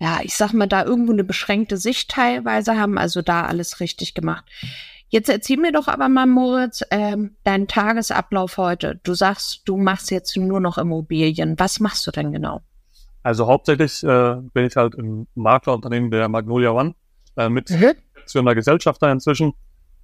ja, 0.00 0.18
ich 0.24 0.34
sag 0.34 0.52
mal, 0.52 0.66
da 0.66 0.84
irgendwo 0.84 1.12
eine 1.12 1.22
beschränkte 1.22 1.76
Sicht 1.76 2.10
teilweise 2.10 2.76
haben, 2.76 2.98
also 2.98 3.22
da 3.22 3.44
alles 3.46 3.78
richtig 3.78 4.14
gemacht. 4.14 4.46
Jetzt 5.10 5.28
erzähl 5.28 5.58
mir 5.58 5.70
doch 5.70 5.86
aber 5.86 6.08
mal, 6.08 6.26
Moritz, 6.26 6.82
ähm, 6.90 7.36
deinen 7.44 7.68
Tagesablauf 7.68 8.56
heute. 8.56 8.98
Du 9.04 9.14
sagst, 9.14 9.62
du 9.66 9.76
machst 9.76 10.10
jetzt 10.10 10.36
nur 10.36 10.58
noch 10.58 10.76
Immobilien. 10.76 11.56
Was 11.56 11.78
machst 11.78 12.04
du 12.04 12.10
denn 12.10 12.32
genau? 12.32 12.62
Also 13.22 13.46
hauptsächlich 13.46 14.02
äh, 14.02 14.36
bin 14.54 14.66
ich 14.66 14.74
halt 14.74 14.96
im 14.96 15.28
Maklerunternehmen 15.36 16.10
der 16.10 16.28
Magnolia 16.28 16.70
One 16.70 16.96
äh, 17.36 17.48
mit 17.48 17.70
mhm. 17.70 17.94
einer 18.34 18.54
Gesellschafter 18.56 19.12
inzwischen 19.12 19.52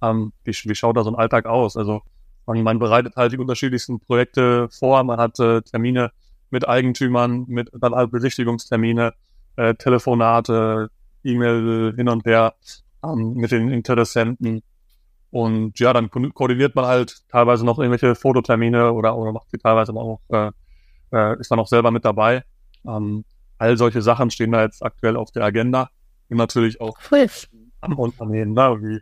ähm, 0.01 0.33
wie, 0.43 0.51
wie 0.51 0.75
schaut 0.75 0.97
da 0.97 1.03
so 1.03 1.11
ein 1.11 1.15
Alltag 1.15 1.45
aus? 1.45 1.77
Also 1.77 2.01
man, 2.45 2.63
man 2.63 2.79
bereitet 2.79 3.15
halt 3.15 3.33
die 3.33 3.37
unterschiedlichsten 3.37 3.99
Projekte 3.99 4.69
vor, 4.69 5.03
man 5.03 5.19
hat 5.19 5.39
äh, 5.39 5.61
Termine 5.61 6.11
mit 6.49 6.67
Eigentümern, 6.67 7.45
mit 7.47 7.69
dann 7.73 7.93
halt 7.93 8.11
Besichtigungstermine, 8.11 9.13
äh, 9.57 9.75
Telefonate, 9.75 10.89
E-Mail 11.23 11.93
hin 11.95 12.09
und 12.09 12.25
her 12.25 12.53
ähm, 13.03 13.33
mit 13.33 13.51
den 13.51 13.69
Interessenten. 13.69 14.63
Und 15.29 15.77
ja, 15.79 15.91
dann 15.91 16.09
ko 16.09 16.21
koordiniert 16.33 16.73
man 16.73 16.85
halt 16.85 17.21
teilweise 17.29 17.65
noch 17.65 17.79
irgendwelche 17.79 18.15
Fototermine 18.15 18.93
oder, 18.93 19.17
oder 19.17 19.33
macht 19.33 19.49
sie 19.51 19.57
teilweise 19.57 19.93
auch, 19.93 20.21
äh, 20.29 20.51
äh, 21.11 21.39
ist 21.39 21.51
dann 21.51 21.59
auch 21.59 21.67
selber 21.67 21.91
mit 21.91 22.05
dabei. 22.05 22.43
Ähm, 22.87 23.25
all 23.57 23.77
solche 23.77 24.01
Sachen 24.01 24.31
stehen 24.31 24.53
da 24.53 24.63
jetzt 24.63 24.83
aktuell 24.83 25.17
auf 25.17 25.31
der 25.31 25.43
Agenda. 25.43 25.89
Und 26.29 26.37
natürlich 26.37 26.79
auch 26.79 26.97
am 27.81 27.93
Unternehmen, 27.99 28.53
ne, 28.53 28.77
wie 28.81 29.01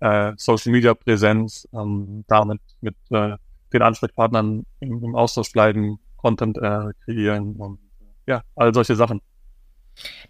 äh, 0.00 0.32
Social 0.36 0.72
Media 0.72 0.94
Präsenz, 0.94 1.68
ähm, 1.72 2.24
damit 2.28 2.60
mit 2.80 2.96
äh, 3.10 3.36
den 3.72 3.82
Ansprechpartnern 3.82 4.66
im, 4.80 5.04
im 5.04 5.14
Austausch 5.14 5.52
bleiben, 5.52 5.98
Content 6.16 6.58
äh, 6.58 6.92
kreieren 7.04 7.56
und 7.56 7.78
ja, 8.26 8.42
all 8.56 8.74
solche 8.74 8.96
Sachen. 8.96 9.20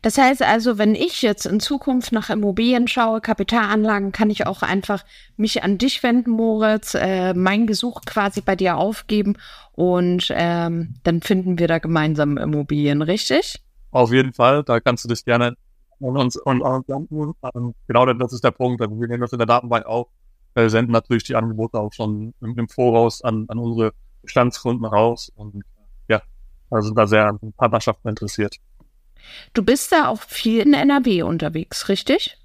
Das 0.02 0.18
heißt 0.18 0.42
also, 0.42 0.78
wenn 0.78 0.94
ich 0.94 1.22
jetzt 1.22 1.46
in 1.46 1.60
Zukunft 1.60 2.12
nach 2.12 2.30
Immobilien 2.30 2.88
schaue, 2.88 3.20
Kapitalanlagen, 3.20 4.12
kann 4.12 4.30
ich 4.30 4.46
auch 4.46 4.62
einfach 4.62 5.04
mich 5.36 5.62
an 5.62 5.78
dich 5.78 6.02
wenden, 6.02 6.30
Moritz, 6.30 6.94
äh, 6.94 7.34
mein 7.34 7.66
Gesuch 7.66 8.00
quasi 8.06 8.40
bei 8.40 8.56
dir 8.56 8.76
aufgeben 8.76 9.36
und 9.72 10.28
ähm, 10.30 10.94
dann 11.04 11.22
finden 11.22 11.58
wir 11.58 11.68
da 11.68 11.78
gemeinsam 11.78 12.36
Immobilien, 12.36 13.02
richtig? 13.02 13.62
Auf 13.90 14.12
jeden 14.12 14.32
Fall, 14.32 14.64
da 14.64 14.80
kannst 14.80 15.04
du 15.04 15.08
dich 15.08 15.24
gerne 15.24 15.56
und, 16.00 16.16
und, 16.16 16.60
und, 16.60 17.34
und 17.40 17.74
genau 17.86 18.06
das 18.06 18.32
ist 18.32 18.44
der 18.44 18.50
Punkt. 18.50 18.80
Wir 18.80 18.88
nehmen 18.88 19.20
das 19.20 19.32
in 19.32 19.38
der 19.38 19.46
Datenbank 19.46 19.86
auf. 19.86 20.08
äh, 20.54 20.68
senden 20.68 20.92
natürlich 20.92 21.24
die 21.24 21.36
Angebote 21.36 21.78
auch 21.78 21.92
schon 21.92 22.34
im, 22.40 22.58
im 22.58 22.68
Voraus 22.68 23.22
an, 23.22 23.44
an 23.48 23.58
unsere 23.58 23.92
Bestandskunden 24.22 24.84
raus 24.84 25.30
und 25.36 25.62
ja, 26.08 26.22
also 26.70 26.88
sind 26.88 26.98
da 26.98 27.06
sehr 27.06 27.26
an 27.26 27.38
Partnerschaften 27.56 28.08
interessiert. 28.08 28.56
Du 29.52 29.62
bist 29.62 29.92
da 29.92 30.08
auch 30.08 30.20
viel 30.20 30.62
in 30.62 30.74
NRW 30.74 31.22
unterwegs, 31.22 31.88
richtig? 31.88 32.36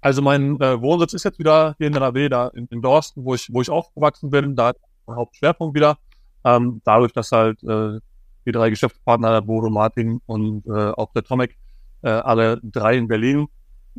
Also 0.00 0.22
mein 0.22 0.60
äh, 0.60 0.80
Wohnsitz 0.80 1.12
ist 1.14 1.24
jetzt 1.24 1.38
wieder 1.38 1.74
hier 1.78 1.88
in 1.88 1.94
NRW, 1.94 2.28
da 2.28 2.48
in, 2.48 2.66
in 2.70 2.80
Dorsten, 2.82 3.24
wo 3.24 3.34
ich, 3.34 3.52
wo 3.52 3.60
ich 3.60 3.70
aufgewachsen 3.70 4.30
bin. 4.30 4.54
Da 4.54 4.68
hat 4.68 4.76
mein 5.06 5.16
Hauptschwerpunkt 5.16 5.74
wieder. 5.74 5.98
Ähm, 6.44 6.80
dadurch, 6.84 7.12
dass 7.12 7.32
halt 7.32 7.62
äh, 7.64 7.98
die 8.46 8.52
drei 8.52 8.70
Geschäftspartner, 8.70 9.32
der 9.32 9.40
Bodo, 9.40 9.70
Martin 9.70 10.20
und 10.26 10.64
äh, 10.66 10.90
auch 10.90 11.12
der 11.12 11.24
Tomek, 11.24 11.56
äh, 12.02 12.10
alle 12.10 12.60
drei 12.62 12.96
in 12.96 13.08
Berlin 13.08 13.48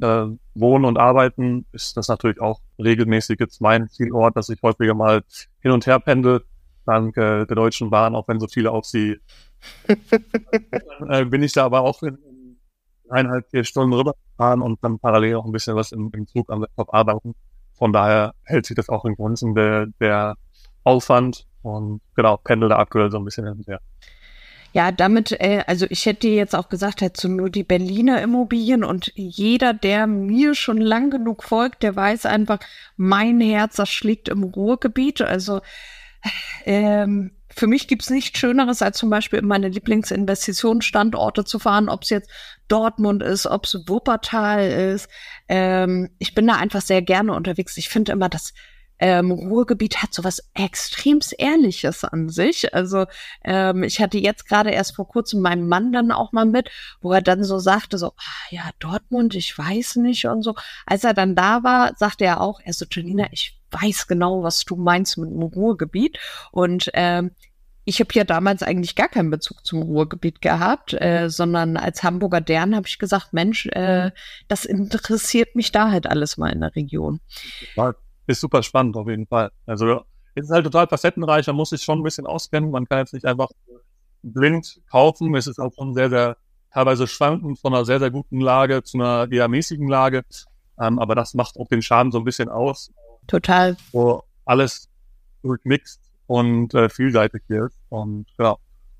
äh, 0.01 0.25
wohnen 0.55 0.85
und 0.85 0.97
arbeiten, 0.97 1.65
ist 1.71 1.97
das 1.97 2.07
natürlich 2.07 2.39
auch 2.41 2.61
regelmäßig 2.77 3.39
jetzt 3.39 3.61
mein 3.61 3.89
Zielort, 3.89 4.35
dass 4.35 4.49
ich 4.49 4.61
häufiger 4.61 4.93
mal 4.93 5.23
hin 5.61 5.71
und 5.71 5.85
her 5.85 5.99
pendel, 5.99 6.43
dank 6.85 7.17
äh, 7.17 7.45
der 7.45 7.55
Deutschen 7.55 7.89
Bahn, 7.89 8.15
auch 8.15 8.27
wenn 8.27 8.39
so 8.39 8.47
viele 8.47 8.71
auf 8.71 8.85
sie 8.85 9.19
äh, 11.09 11.25
bin 11.25 11.43
ich 11.43 11.53
da 11.53 11.65
aber 11.65 11.81
auch 11.81 12.01
in, 12.03 12.15
in 12.15 12.57
eineinhalb, 13.09 13.49
vier 13.49 13.63
Stunden 13.63 13.93
rüberfahren 13.93 14.61
und 14.61 14.83
dann 14.83 14.99
parallel 14.99 15.35
auch 15.35 15.45
ein 15.45 15.51
bisschen 15.51 15.75
was 15.75 15.91
im, 15.91 16.11
im 16.13 16.27
Zug 16.27 16.49
am 16.49 16.61
Laptop 16.61 16.93
arbeiten. 16.93 17.35
Von 17.73 17.93
daher 17.93 18.33
hält 18.43 18.65
sich 18.65 18.75
das 18.75 18.89
auch 18.89 19.05
in 19.05 19.15
Grenzen 19.15 19.55
der, 19.55 19.87
der 19.99 20.35
Aufwand 20.83 21.47
und 21.61 22.01
genau, 22.15 22.37
pendel 22.37 22.69
da 22.69 22.77
aktuell 22.77 23.11
so 23.11 23.17
ein 23.17 23.25
bisschen 23.25 23.45
hin 23.45 23.57
und 23.57 23.67
her. 23.67 23.81
Ja, 24.71 24.91
damit, 24.91 25.31
äh, 25.31 25.63
also 25.65 25.87
ich 25.89 26.05
hätte 26.05 26.27
jetzt 26.27 26.55
auch 26.55 26.69
gesagt, 26.69 27.01
hättest 27.01 27.23
du 27.23 27.29
nur 27.29 27.49
die 27.49 27.63
Berliner 27.63 28.21
Immobilien 28.21 28.83
und 28.83 29.11
jeder, 29.15 29.73
der 29.73 30.05
mir 30.05 30.53
schon 30.53 30.77
lang 30.77 31.09
genug 31.09 31.43
folgt, 31.43 31.81
der 31.81 31.95
weiß 31.95 32.25
einfach, 32.27 32.59
mein 32.95 33.41
Herz, 33.41 33.77
das 33.77 33.89
schlägt 33.89 34.29
im 34.29 34.43
Ruhrgebiet. 34.43 35.21
Also 35.21 35.61
ähm, 36.65 37.31
für 37.49 37.67
mich 37.67 37.87
gibt's 37.87 38.09
nichts 38.11 38.37
Schöneres, 38.37 38.81
als 38.81 38.97
zum 38.97 39.09
Beispiel 39.09 39.39
in 39.39 39.47
meine 39.47 39.69
Lieblingsinvestitionsstandorte 39.69 41.45
zu 41.45 41.57
fahren, 41.57 41.89
ob 41.89 42.03
es 42.03 42.09
jetzt 42.09 42.29
Dortmund 42.67 43.23
ist, 43.23 43.47
ob 43.47 43.65
es 43.65 43.83
Wuppertal 43.87 44.93
ist. 44.93 45.09
Ähm, 45.47 46.11
ich 46.19 46.35
bin 46.35 46.45
da 46.45 46.57
einfach 46.57 46.81
sehr 46.81 47.01
gerne 47.01 47.33
unterwegs. 47.33 47.75
Ich 47.77 47.89
finde 47.89 48.11
immer, 48.11 48.29
das 48.29 48.53
ähm, 48.99 49.31
Ruhrgebiet 49.31 50.03
hat 50.03 50.13
so 50.13 50.23
was 50.23 50.43
extremst 50.53 51.33
Ehrliches 51.37 52.03
an 52.03 52.29
sich. 52.29 52.73
Also 52.73 53.05
ähm, 53.43 53.83
ich 53.83 54.01
hatte 54.01 54.17
jetzt 54.17 54.47
gerade 54.47 54.71
erst 54.71 54.95
vor 54.95 55.07
kurzem 55.07 55.41
meinen 55.41 55.67
Mann 55.67 55.91
dann 55.91 56.11
auch 56.11 56.31
mal 56.31 56.45
mit, 56.45 56.69
wo 57.01 57.13
er 57.13 57.21
dann 57.21 57.43
so 57.43 57.59
sagte, 57.59 57.97
so, 57.97 58.07
ah, 58.07 58.47
ja, 58.51 58.69
Dortmund, 58.79 59.35
ich 59.35 59.57
weiß 59.57 59.97
nicht 59.97 60.25
und 60.25 60.43
so. 60.43 60.55
Als 60.85 61.03
er 61.03 61.13
dann 61.13 61.35
da 61.35 61.63
war, 61.63 61.93
sagte 61.97 62.25
er 62.25 62.41
auch, 62.41 62.59
er 62.63 62.73
so, 62.73 62.85
Janina, 62.89 63.27
ich 63.31 63.59
weiß 63.71 64.07
genau, 64.07 64.43
was 64.43 64.65
du 64.65 64.75
meinst 64.75 65.17
mit 65.17 65.29
dem 65.29 65.41
Ruhrgebiet. 65.41 66.17
Und 66.51 66.89
ähm, 66.93 67.31
ich 67.85 67.99
habe 67.99 68.13
ja 68.13 68.23
damals 68.23 68.61
eigentlich 68.61 68.95
gar 68.95 69.07
keinen 69.07 69.31
Bezug 69.31 69.65
zum 69.65 69.81
Ruhrgebiet 69.81 70.41
gehabt, 70.41 70.93
äh, 70.93 71.29
sondern 71.29 71.75
als 71.75 72.03
Hamburger 72.03 72.41
Dern 72.41 72.75
habe 72.75 72.87
ich 72.87 72.99
gesagt, 72.99 73.33
Mensch, 73.33 73.65
äh, 73.67 74.11
das 74.47 74.65
interessiert 74.65 75.55
mich 75.55 75.71
da 75.71 75.89
halt 75.89 76.05
alles 76.05 76.37
mal 76.37 76.51
in 76.51 76.61
der 76.61 76.75
Region. 76.75 77.19
Ja, 77.75 77.95
ist 78.29 78.41
super 78.41 78.63
spannend 78.63 78.95
auf 78.95 79.07
jeden 79.07 79.25
Fall. 79.25 79.51
Also 79.65 80.03
es 80.35 80.45
ist 80.45 80.51
halt 80.51 80.63
total 80.63 80.87
facettenreich, 80.87 81.47
man 81.47 81.55
muss 81.55 81.71
sich 81.71 81.81
schon 81.81 81.99
ein 81.99 82.03
bisschen 82.03 82.27
auskennen. 82.27 82.71
Man 82.71 82.87
kann 82.87 82.99
jetzt 82.99 83.13
nicht 83.13 83.25
einfach 83.25 83.49
blind 84.21 84.81
kaufen. 84.89 85.35
Es 85.35 85.47
ist 85.47 85.59
auch 85.59 85.73
schon 85.73 85.93
sehr, 85.93 86.09
sehr 86.09 86.37
teilweise 86.71 87.07
schwankend 87.07 87.59
von 87.59 87.73
einer 87.73 87.85
sehr, 87.85 87.99
sehr 87.99 88.11
guten 88.11 88.39
Lage 88.39 88.83
zu 88.83 88.97
einer 88.97 89.31
eher 89.31 89.47
mäßigen 89.47 89.87
Lage. 89.87 90.23
Ähm, 90.79 90.99
aber 90.99 91.15
das 91.15 91.33
macht 91.33 91.57
auch 91.57 91.67
den 91.67 91.81
Schaden 91.81 92.11
so 92.11 92.19
ein 92.19 92.23
bisschen 92.23 92.49
aus. 92.49 92.91
Total. 93.27 93.75
Wo 93.91 94.23
alles 94.45 94.89
durchmixt 95.41 95.99
und 96.27 96.73
äh, 96.73 96.89
vielseitig 96.89 97.41
hier 97.47 97.65
ist. 97.65 97.79
Und 97.89 98.27
ja, 98.37 98.55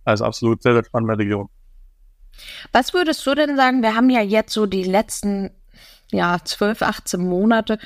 also 0.06 0.26
absolut 0.26 0.64
sehr, 0.64 0.74
sehr 0.74 0.84
spannende 0.84 1.18
Region. 1.18 1.50
Was 2.72 2.94
würdest 2.94 3.26
du 3.26 3.36
denn 3.36 3.56
sagen? 3.56 3.82
Wir 3.82 3.96
haben 3.96 4.10
ja 4.10 4.22
jetzt 4.22 4.54
so 4.54 4.66
die 4.66 4.84
letzten 4.84 5.52
ja, 6.12 6.38
12, 6.44 6.82
18 6.82 7.28
Monate 7.28 7.78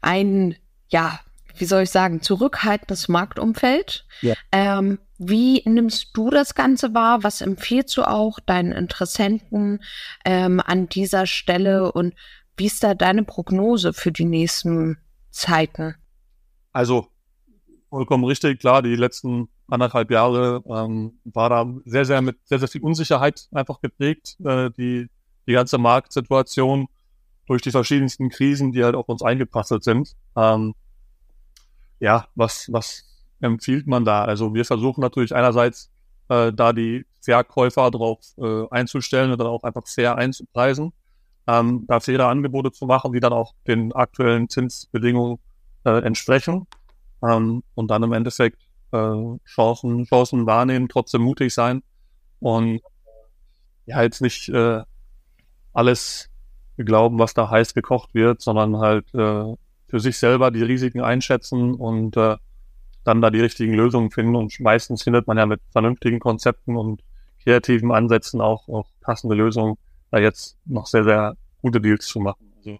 ein 0.00 0.56
ja, 0.88 1.20
wie 1.56 1.64
soll 1.64 1.82
ich 1.82 1.90
sagen, 1.90 2.22
zurückhaltendes 2.22 3.08
Marktumfeld. 3.08 4.06
Ja. 4.22 4.34
Ähm, 4.52 4.98
wie 5.18 5.62
nimmst 5.64 6.10
du 6.14 6.30
das 6.30 6.54
Ganze 6.54 6.94
wahr? 6.94 7.24
Was 7.24 7.40
empfiehlst 7.40 7.96
du 7.96 8.04
auch 8.04 8.38
deinen 8.40 8.72
Interessenten 8.72 9.80
ähm, 10.24 10.60
an 10.64 10.88
dieser 10.88 11.26
Stelle 11.26 11.90
und 11.92 12.14
wie 12.56 12.66
ist 12.66 12.82
da 12.82 12.94
deine 12.94 13.24
Prognose 13.24 13.92
für 13.92 14.12
die 14.12 14.24
nächsten 14.24 14.98
Zeiten? 15.30 15.94
Also 16.72 17.08
vollkommen 17.88 18.24
richtig, 18.24 18.60
klar, 18.60 18.82
die 18.82 18.96
letzten 18.96 19.48
anderthalb 19.68 20.10
Jahre 20.10 20.62
ähm, 20.66 21.18
war 21.24 21.50
da 21.50 21.66
sehr, 21.84 22.04
sehr 22.04 22.22
mit 22.22 22.38
sehr, 22.44 22.58
sehr 22.58 22.68
viel 22.68 22.82
Unsicherheit 22.82 23.48
einfach 23.52 23.80
geprägt, 23.80 24.36
äh, 24.44 24.70
die, 24.70 25.08
die 25.46 25.52
ganze 25.52 25.78
Marktsituation 25.78 26.88
durch 27.48 27.62
die 27.62 27.70
verschiedensten 27.70 28.28
Krisen, 28.28 28.72
die 28.72 28.84
halt 28.84 28.94
auf 28.94 29.08
uns 29.08 29.22
eingeprasselt 29.22 29.82
sind. 29.82 30.14
Ähm, 30.36 30.74
ja, 31.98 32.28
was, 32.34 32.68
was 32.70 33.04
empfiehlt 33.40 33.86
man 33.86 34.04
da? 34.04 34.24
Also 34.24 34.54
wir 34.54 34.64
versuchen 34.64 35.00
natürlich 35.00 35.34
einerseits 35.34 35.90
äh, 36.28 36.52
da 36.52 36.72
die 36.72 37.06
Verkäufer 37.22 37.90
drauf 37.90 38.20
äh, 38.36 38.66
einzustellen 38.70 39.32
und 39.32 39.38
dann 39.38 39.48
auch 39.48 39.64
einfach 39.64 39.86
fair 39.86 40.16
einzupreisen, 40.16 40.92
ähm, 41.46 41.84
da 41.88 42.00
faire 42.00 42.28
Angebote 42.28 42.70
zu 42.70 42.86
machen, 42.86 43.12
die 43.12 43.20
dann 43.20 43.32
auch 43.32 43.54
den 43.66 43.92
aktuellen 43.92 44.48
Zinsbedingungen 44.48 45.38
äh, 45.84 46.02
entsprechen 46.02 46.66
ähm, 47.22 47.62
und 47.74 47.90
dann 47.90 48.02
im 48.02 48.12
Endeffekt 48.12 48.60
äh, 48.92 49.38
Chancen, 49.46 50.04
Chancen 50.04 50.46
wahrnehmen, 50.46 50.88
trotzdem 50.88 51.22
mutig 51.22 51.54
sein 51.54 51.82
und 52.40 52.80
ja 53.86 54.02
jetzt 54.02 54.20
nicht 54.20 54.48
äh, 54.50 54.82
alles 55.72 56.28
glauben, 56.84 57.18
was 57.18 57.34
da 57.34 57.50
heiß 57.50 57.74
gekocht 57.74 58.14
wird, 58.14 58.40
sondern 58.40 58.78
halt 58.78 59.12
äh, 59.14 59.54
für 59.88 60.00
sich 60.00 60.18
selber 60.18 60.50
die 60.50 60.62
Risiken 60.62 61.00
einschätzen 61.00 61.74
und 61.74 62.16
äh, 62.16 62.36
dann 63.04 63.22
da 63.22 63.30
die 63.30 63.40
richtigen 63.40 63.74
Lösungen 63.74 64.10
finden. 64.10 64.36
Und 64.36 64.58
meistens 64.60 65.02
findet 65.02 65.26
man 65.26 65.38
ja 65.38 65.46
mit 65.46 65.60
vernünftigen 65.70 66.20
Konzepten 66.20 66.76
und 66.76 67.02
kreativen 67.42 67.90
Ansätzen 67.90 68.40
auch, 68.40 68.68
auch 68.68 68.88
passende 69.00 69.34
Lösungen, 69.34 69.76
da 70.10 70.18
jetzt 70.18 70.58
noch 70.66 70.86
sehr, 70.86 71.04
sehr 71.04 71.36
gute 71.62 71.80
Deals 71.80 72.06
zu 72.06 72.20
machen. 72.20 72.52
Also 72.56 72.78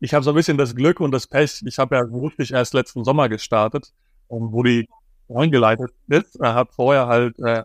ich 0.00 0.12
habe 0.12 0.24
so 0.24 0.30
ein 0.30 0.36
bisschen 0.36 0.58
das 0.58 0.74
Glück 0.74 1.00
und 1.00 1.12
das 1.12 1.26
Pech. 1.26 1.62
Ich 1.66 1.78
habe 1.78 1.96
ja 1.96 2.02
beruflich 2.04 2.52
erst 2.52 2.74
letzten 2.74 3.04
Sommer 3.04 3.28
gestartet 3.28 3.92
und 4.28 4.52
wo 4.52 4.62
die 4.62 4.88
eingeleitet 5.34 5.92
ist. 6.08 6.36
Er 6.36 6.54
hat 6.54 6.72
vorher 6.72 7.06
halt 7.06 7.38
äh, 7.38 7.64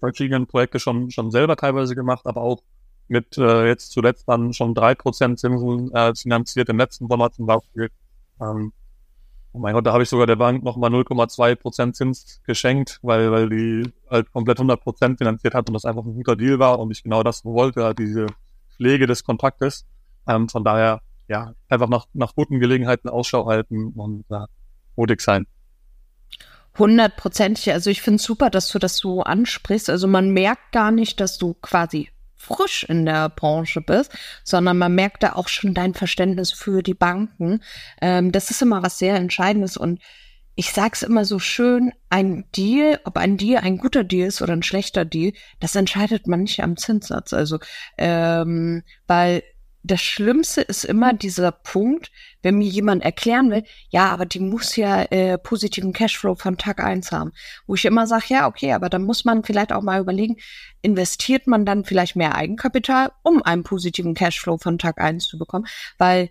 verschiedene 0.00 0.44
Projekte 0.46 0.78
schon, 0.78 1.10
schon 1.10 1.30
selber 1.30 1.56
teilweise 1.56 1.94
gemacht, 1.94 2.26
aber 2.26 2.42
auch 2.42 2.62
mit 3.10 3.36
äh, 3.38 3.66
jetzt 3.66 3.90
zuletzt 3.90 4.28
dann 4.28 4.52
schon 4.52 4.74
drei 4.74 4.94
Prozent 4.94 5.38
Zinsen 5.38 5.92
äh, 5.92 6.14
finanziert 6.14 6.68
im 6.68 6.78
letzten 6.78 7.08
Sommer 7.08 7.32
zum 7.32 7.46
Beispiel. 7.46 7.90
Ähm, 8.40 8.72
oh 9.52 9.58
mein 9.58 9.74
Gott, 9.74 9.86
da 9.86 9.92
habe 9.92 10.02
ich 10.02 10.08
sogar 10.08 10.26
der 10.26 10.36
Bank 10.36 10.62
nochmal 10.62 10.90
0,2 10.90 11.56
Prozent 11.56 11.96
Zins 11.96 12.40
geschenkt, 12.46 13.00
weil, 13.02 13.32
weil 13.32 13.48
die 13.48 13.92
halt 14.08 14.32
komplett 14.32 14.58
100 14.58 14.80
Prozent 14.80 15.18
finanziert 15.18 15.54
hat 15.54 15.68
und 15.68 15.74
das 15.74 15.84
einfach 15.84 16.04
ein 16.04 16.14
guter 16.14 16.36
Deal 16.36 16.58
war 16.58 16.78
und 16.78 16.90
ich 16.92 17.02
genau 17.02 17.22
das 17.22 17.44
wollte, 17.44 17.84
halt 17.84 17.98
diese 17.98 18.26
Pflege 18.76 19.06
des 19.06 19.24
Kontaktes. 19.24 19.84
Ähm, 20.28 20.48
von 20.48 20.64
daher, 20.64 21.00
ja, 21.28 21.52
einfach 21.68 21.88
nach, 21.88 22.06
nach 22.14 22.34
guten 22.34 22.60
Gelegenheiten 22.60 23.08
Ausschau 23.08 23.46
halten 23.46 23.92
und 23.96 24.24
ja, 24.30 24.46
mutig 24.96 25.20
sein. 25.20 25.46
Hundertprozentig. 26.78 27.72
Also 27.72 27.90
ich 27.90 28.02
finde 28.02 28.16
es 28.16 28.22
super, 28.22 28.50
dass 28.50 28.70
du 28.70 28.78
das 28.78 28.96
so 28.96 29.22
ansprichst. 29.22 29.90
Also 29.90 30.06
man 30.06 30.30
merkt 30.30 30.70
gar 30.72 30.92
nicht, 30.92 31.20
dass 31.20 31.36
du 31.36 31.54
quasi 31.54 32.08
frisch 32.40 32.84
in 32.84 33.04
der 33.04 33.28
Branche 33.28 33.82
bist, 33.82 34.12
sondern 34.44 34.78
man 34.78 34.94
merkt 34.94 35.22
da 35.22 35.34
auch 35.34 35.48
schon 35.48 35.74
dein 35.74 35.92
Verständnis 35.92 36.52
für 36.52 36.82
die 36.82 36.94
Banken. 36.94 37.62
Ähm, 38.00 38.32
das 38.32 38.50
ist 38.50 38.62
immer 38.62 38.82
was 38.82 38.98
sehr 38.98 39.16
Entscheidendes 39.16 39.76
und 39.76 40.00
ich 40.54 40.72
sag's 40.72 41.02
immer 41.02 41.24
so 41.24 41.38
schön, 41.38 41.92
ein 42.08 42.44
Deal, 42.56 42.98
ob 43.04 43.18
ein 43.18 43.36
Deal 43.36 43.62
ein 43.62 43.78
guter 43.78 44.04
Deal 44.04 44.28
ist 44.28 44.42
oder 44.42 44.54
ein 44.54 44.62
schlechter 44.62 45.04
Deal, 45.04 45.32
das 45.60 45.76
entscheidet 45.76 46.26
man 46.26 46.40
nicht 46.40 46.62
am 46.62 46.76
Zinssatz. 46.76 47.32
Also, 47.32 47.58
ähm, 47.98 48.82
weil 49.06 49.42
das 49.82 50.02
Schlimmste 50.02 50.60
ist 50.60 50.84
immer 50.84 51.14
dieser 51.14 51.52
Punkt, 51.52 52.10
wenn 52.42 52.58
mir 52.58 52.68
jemand 52.68 53.02
erklären 53.02 53.50
will, 53.50 53.64
ja, 53.88 54.10
aber 54.10 54.26
die 54.26 54.40
muss 54.40 54.76
ja 54.76 55.02
äh, 55.04 55.38
positiven 55.38 55.92
Cashflow 55.92 56.34
von 56.34 56.58
Tag 56.58 56.82
eins 56.82 57.12
haben. 57.12 57.32
Wo 57.66 57.74
ich 57.74 57.84
immer 57.86 58.06
sage, 58.06 58.26
ja, 58.28 58.46
okay, 58.46 58.72
aber 58.72 58.88
dann 58.88 59.02
muss 59.02 59.24
man 59.24 59.42
vielleicht 59.42 59.72
auch 59.72 59.82
mal 59.82 60.00
überlegen, 60.00 60.36
investiert 60.82 61.46
man 61.46 61.64
dann 61.64 61.84
vielleicht 61.84 62.16
mehr 62.16 62.34
Eigenkapital, 62.34 63.10
um 63.22 63.42
einen 63.42 63.62
positiven 63.62 64.14
Cashflow 64.14 64.58
von 64.58 64.78
Tag 64.78 65.00
eins 65.00 65.26
zu 65.26 65.38
bekommen? 65.38 65.66
Weil 65.96 66.30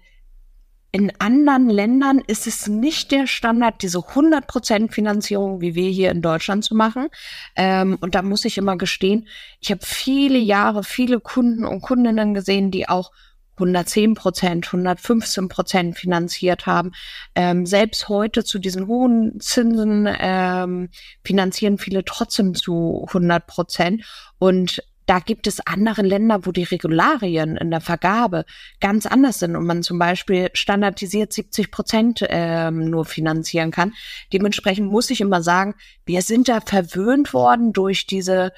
in 0.92 1.12
anderen 1.20 1.70
Ländern 1.70 2.20
ist 2.26 2.48
es 2.48 2.68
nicht 2.68 3.12
der 3.12 3.28
Standard, 3.28 3.84
diese 3.84 4.00
100% 4.00 4.92
Finanzierung, 4.92 5.62
wie 5.62 5.76
wir 5.76 5.90
hier 5.90 6.10
in 6.10 6.24
Deutschland 6.24 6.64
zu 6.64 6.76
machen. 6.76 7.10
Ähm, 7.56 7.98
und 8.02 8.16
da 8.16 8.24
muss 8.24 8.46
ich 8.46 8.58
immer 8.58 8.76
gestehen, 8.76 9.28
ich 9.60 9.70
habe 9.70 9.82
viele 9.84 10.40
Jahre, 10.40 10.84
viele 10.84 11.20
Kunden 11.20 11.64
und 11.64 11.82
Kundinnen 11.82 12.34
gesehen, 12.34 12.72
die 12.72 12.90
auch 12.90 13.12
110 13.60 14.14
Prozent, 14.16 14.68
115 14.68 15.48
Prozent 15.50 15.98
finanziert 15.98 16.66
haben. 16.66 16.92
Ähm, 17.36 17.66
selbst 17.66 18.10
heute 18.10 18.44
zu 18.44 18.60
diesen 18.60 18.88
hohen 18.88 19.40
Zinsen 19.40 20.08
ähm, 20.20 20.90
finanzieren 21.24 21.78
viele 21.78 22.04
trotzdem 22.06 22.56
zu 22.56 23.06
100 23.08 23.46
Prozent. 23.46 24.04
Und 24.40 24.82
da 25.10 25.18
gibt 25.18 25.48
es 25.48 25.60
andere 25.66 26.04
Länder, 26.04 26.46
wo 26.46 26.52
die 26.52 26.64
Regularien 26.64 27.58
in 27.58 27.72
der 27.72 27.82
Vergabe 27.82 28.46
ganz 28.80 29.08
anders 29.08 29.40
sind 29.40 29.56
und 29.56 29.66
man 29.66 29.82
zum 29.82 29.98
Beispiel 29.98 30.52
standardisiert 30.54 31.34
70 31.34 31.72
Prozent 31.72 32.24
ähm, 32.30 32.92
nur 32.92 33.06
finanzieren 33.06 33.72
kann. 33.72 33.94
Dementsprechend 34.32 34.92
muss 34.92 35.10
ich 35.10 35.20
immer 35.20 35.42
sagen, 35.42 35.74
wir 36.06 36.22
sind 36.22 36.48
da 36.48 36.62
verwöhnt 36.62 37.34
worden 37.34 37.74
durch 37.74 38.06
diese 38.06 38.52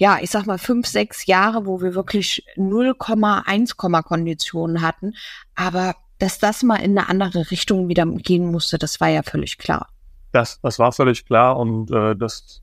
ja, 0.00 0.18
ich 0.18 0.30
sag 0.30 0.46
mal 0.46 0.56
fünf, 0.56 0.86
sechs 0.86 1.26
Jahre, 1.26 1.66
wo 1.66 1.82
wir 1.82 1.94
wirklich 1.94 2.42
0,1 2.56 4.02
Konditionen 4.02 4.80
hatten. 4.80 5.12
Aber 5.54 5.94
dass 6.18 6.38
das 6.38 6.62
mal 6.62 6.76
in 6.76 6.96
eine 6.96 7.10
andere 7.10 7.50
Richtung 7.50 7.88
wieder 7.88 8.06
gehen 8.06 8.50
musste, 8.50 8.78
das 8.78 8.98
war 8.98 9.08
ja 9.08 9.22
völlig 9.22 9.58
klar. 9.58 9.88
Das, 10.32 10.58
das 10.62 10.78
war 10.78 10.92
völlig 10.92 11.26
klar 11.26 11.58
und 11.58 11.90
äh, 11.90 12.16
das 12.16 12.62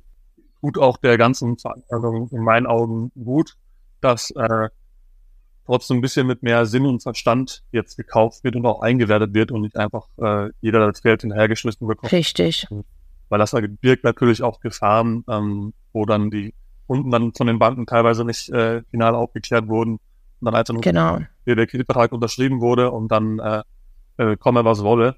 tut 0.62 0.79
auch 0.79 0.98
der 0.98 1.20
ganzen 1.20 1.60
Veranstaltung 1.60 2.27
in 2.32 2.41
meinen 2.41 2.65
Augen 2.65 3.12
gut, 3.13 3.53
dass 4.01 4.32
äh, 4.32 4.70
trotzdem 5.67 5.98
ein 5.98 6.01
bisschen 6.01 6.25
mit 6.25 6.41
mehr 6.41 6.65
Sinn 6.65 6.88
und 6.88 7.03
Verstand 7.03 7.63
jetzt 7.72 7.98
gekauft 7.98 8.44
wird 8.44 8.56
und 8.56 8.65
auch 8.65 8.82
eingewertet 8.82 9.36
wird 9.36 9.51
und 9.51 9.62
nicht 9.62 9.77
einfach 9.77 10.08
äh, 10.17 10.50
jeder 10.62 10.88
das 10.88 11.03
Geld 11.03 11.22
hinterhergeschmissen 11.22 11.86
bekommt. 11.86 12.12
Richtig. 12.12 12.65
Weil 13.29 13.38
das 13.38 13.51
birgt 13.79 14.06
natürlich 14.06 14.41
auch 14.41 14.60
Gefahren, 14.60 15.24
ähm, 15.29 15.75
wo 15.94 16.06
dann 16.06 16.32
die 16.32 16.56
Kunden 16.88 17.12
dann 17.12 17.34
von 17.34 17.48
den 17.48 17.60
Banken 17.60 17.86
teilweise 17.86 18.25
nicht 18.25 18.50
äh, 18.50 18.82
final 18.89 19.13
aufgeklärt 19.13 19.67
wurden 19.67 19.94
und 19.94 20.46
dann 20.46 20.56
einfach 20.56 20.74
nur 20.74 20.82
genau. 20.82 21.20
der 21.46 21.67
Kreditvertrag 21.67 22.12
unterschrieben 22.12 22.62
wurde 22.62 22.91
und 22.91 23.10
dann 23.10 23.39
äh, 23.39 23.63
äh, 24.17 24.38
komme 24.38 24.65
was 24.65 24.84
wolle. 24.84 25.15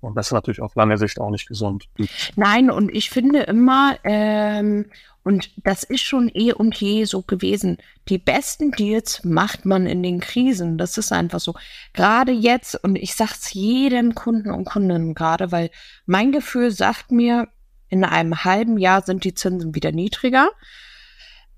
Und 0.00 0.16
das 0.16 0.26
ist 0.26 0.32
natürlich 0.32 0.60
auf 0.60 0.74
lange 0.74 0.98
Sicht 0.98 1.18
auch 1.18 1.30
nicht 1.30 1.48
gesund. 1.48 1.88
Nein, 2.36 2.70
und 2.70 2.94
ich 2.94 3.08
finde 3.08 3.40
immer, 3.40 3.96
ähm, 4.04 4.86
und 5.22 5.50
das 5.64 5.82
ist 5.82 6.02
schon 6.02 6.30
eh 6.34 6.52
und 6.52 6.76
je 6.76 7.04
so 7.04 7.22
gewesen, 7.22 7.78
die 8.10 8.18
besten 8.18 8.72
Deals 8.72 9.24
macht 9.24 9.64
man 9.64 9.86
in 9.86 10.02
den 10.02 10.20
Krisen. 10.20 10.76
Das 10.76 10.98
ist 10.98 11.12
einfach 11.12 11.40
so. 11.40 11.54
Gerade 11.94 12.32
jetzt, 12.32 12.84
und 12.84 12.96
ich 12.96 13.14
sag's 13.14 13.54
jedem 13.54 14.14
Kunden 14.14 14.50
und 14.50 14.66
Kundinnen 14.66 15.14
gerade, 15.14 15.50
weil 15.50 15.70
mein 16.04 16.30
Gefühl 16.30 16.70
sagt 16.70 17.10
mir, 17.10 17.48
in 17.88 18.04
einem 18.04 18.44
halben 18.44 18.78
Jahr 18.78 19.02
sind 19.02 19.24
die 19.24 19.34
Zinsen 19.34 19.74
wieder 19.74 19.92
niedriger. 19.92 20.50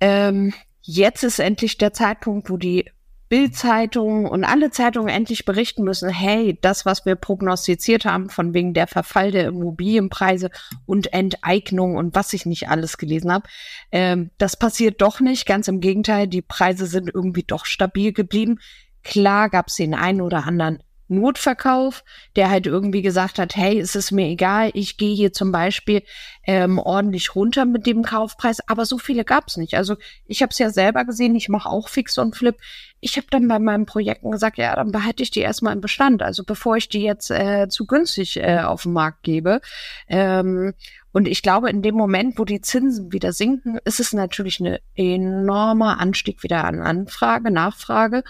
Ähm, 0.01 0.53
jetzt 0.83 1.25
ist 1.25 1.39
endlich 1.39 1.79
der 1.79 1.93
Zeitpunkt, 1.93 2.51
wo 2.51 2.57
die 2.57 2.91
Bildzeitungen 3.29 4.27
und 4.27 4.45
alle 4.45 4.71
Zeitungen 4.71 5.09
endlich 5.09 5.45
berichten 5.45 5.83
müssen, 5.83 6.09
hey, 6.09 6.59
das, 6.61 6.87
was 6.87 7.05
wir 7.07 7.17
prognostiziert 7.17 8.05
haben, 8.05 8.31
von 8.31 8.55
wegen 8.55 8.73
der 8.73 8.87
Verfall 8.87 9.33
der 9.33 9.49
Immobilienpreise 9.49 10.51
und 10.85 11.13
Enteignung 11.13 11.97
und 11.97 12.15
was 12.15 12.33
ich 12.33 12.47
nicht 12.47 12.69
alles 12.69 12.99
gelesen 12.99 13.33
habe, 13.33 13.49
ähm, 13.91 14.31
das 14.39 14.57
passiert 14.57 15.03
doch 15.03 15.19
nicht. 15.19 15.45
Ganz 15.45 15.67
im 15.67 15.81
Gegenteil, 15.81 16.29
die 16.29 16.43
Preise 16.43 16.87
sind 16.87 17.11
irgendwie 17.13 17.43
doch 17.43 17.65
stabil 17.65 18.13
geblieben. 18.13 18.61
Klar 19.03 19.51
gab 19.51 19.69
es 19.69 19.75
den 19.75 19.95
einen 19.95 20.21
oder 20.21 20.47
anderen 20.47 20.83
Notverkauf, 21.09 22.05
der 22.35 22.51
halt 22.51 22.67
irgendwie 22.67 23.03
gesagt 23.03 23.39
hat, 23.39 23.57
hey, 23.57 23.79
es 23.79 23.95
ist 23.95 24.11
mir 24.11 24.27
egal, 24.27 24.71
ich 24.75 24.97
gehe 24.97 25.15
hier 25.15 25.33
zum 25.33 25.53
Beispiel 25.53 26.03
ähm, 26.47 26.79
ordentlich 26.79 27.35
runter 27.35 27.65
mit 27.65 27.87
dem 27.87 28.03
Kaufpreis, 28.03 28.61
aber 28.69 28.87
so 28.87 28.99
viele 28.99 29.25
gab 29.25 29.49
es 29.49 29.57
nicht. 29.57 29.75
Also 29.75 29.97
ich 30.27 30.43
habe 30.43 30.51
es 30.51 30.59
ja 30.59 30.71
selber 30.71 31.05
gesehen, 31.05 31.35
ich 31.35 31.49
mache 31.49 31.69
auch 31.69 31.89
Fix 31.89 32.19
und 32.19 32.37
Flip. 32.37 32.57
Ich 33.01 33.17
habe 33.17 33.27
dann 33.31 33.47
bei 33.47 33.59
meinen 33.59 33.87
Projekten 33.87 34.31
gesagt, 34.31 34.59
ja, 34.59 34.75
dann 34.75 34.91
behalte 34.91 35.23
ich 35.23 35.31
die 35.31 35.41
erstmal 35.41 35.75
im 35.75 35.81
Bestand, 35.81 36.23
also 36.23 36.45
bevor 36.45 36.77
ich 36.77 36.89
die 36.89 37.03
jetzt 37.03 37.31
äh, 37.31 37.69
zu 37.69 37.87
günstig 37.87 38.39
äh, 38.39 38.61
auf 38.61 38.85
den 38.85 38.93
Markt 38.93 39.23
gebe. 39.23 39.61
Ähm, 40.09 40.73
und 41.13 41.29
ich 41.29 41.43
glaube, 41.43 41.71
in 41.71 41.81
dem 41.81 41.95
Moment, 41.95 42.39
wo 42.39 42.45
die 42.45 42.61
Zinsen 42.61 43.11
wieder 43.11 43.33
sinken, 43.33 43.79
ist 43.85 44.01
es 44.01 44.13
natürlich 44.13 44.61
ein 44.61 44.79
enormer 44.95 45.99
Anstieg 45.99 46.43
wieder 46.43 46.65
an 46.65 46.81
Anfrage, 46.81 47.51
Nachfrage. 47.51 48.23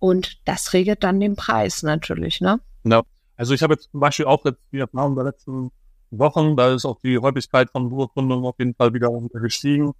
Und 0.00 0.40
das 0.46 0.72
regelt 0.72 1.04
dann 1.04 1.20
den 1.20 1.36
Preis 1.36 1.82
natürlich, 1.82 2.40
ne? 2.40 2.58
Ja. 2.84 3.02
Also 3.36 3.54
ich 3.54 3.62
habe 3.62 3.74
jetzt 3.74 3.90
zum 3.90 4.00
Beispiel 4.00 4.26
auch 4.26 4.44
jetzt 4.44 4.60
die 4.72 4.80
Erfahrung 4.80 5.14
der 5.14 5.24
letzten 5.24 5.70
Wochen, 6.10 6.56
da 6.56 6.74
ist 6.74 6.84
auch 6.84 6.98
die 7.00 7.18
Häufigkeit 7.18 7.70
von 7.70 7.88
Buchgründungen 7.88 8.44
auf 8.44 8.58
jeden 8.58 8.74
Fall 8.74 8.92
wieder 8.92 9.10
gestiegen. 9.32 9.92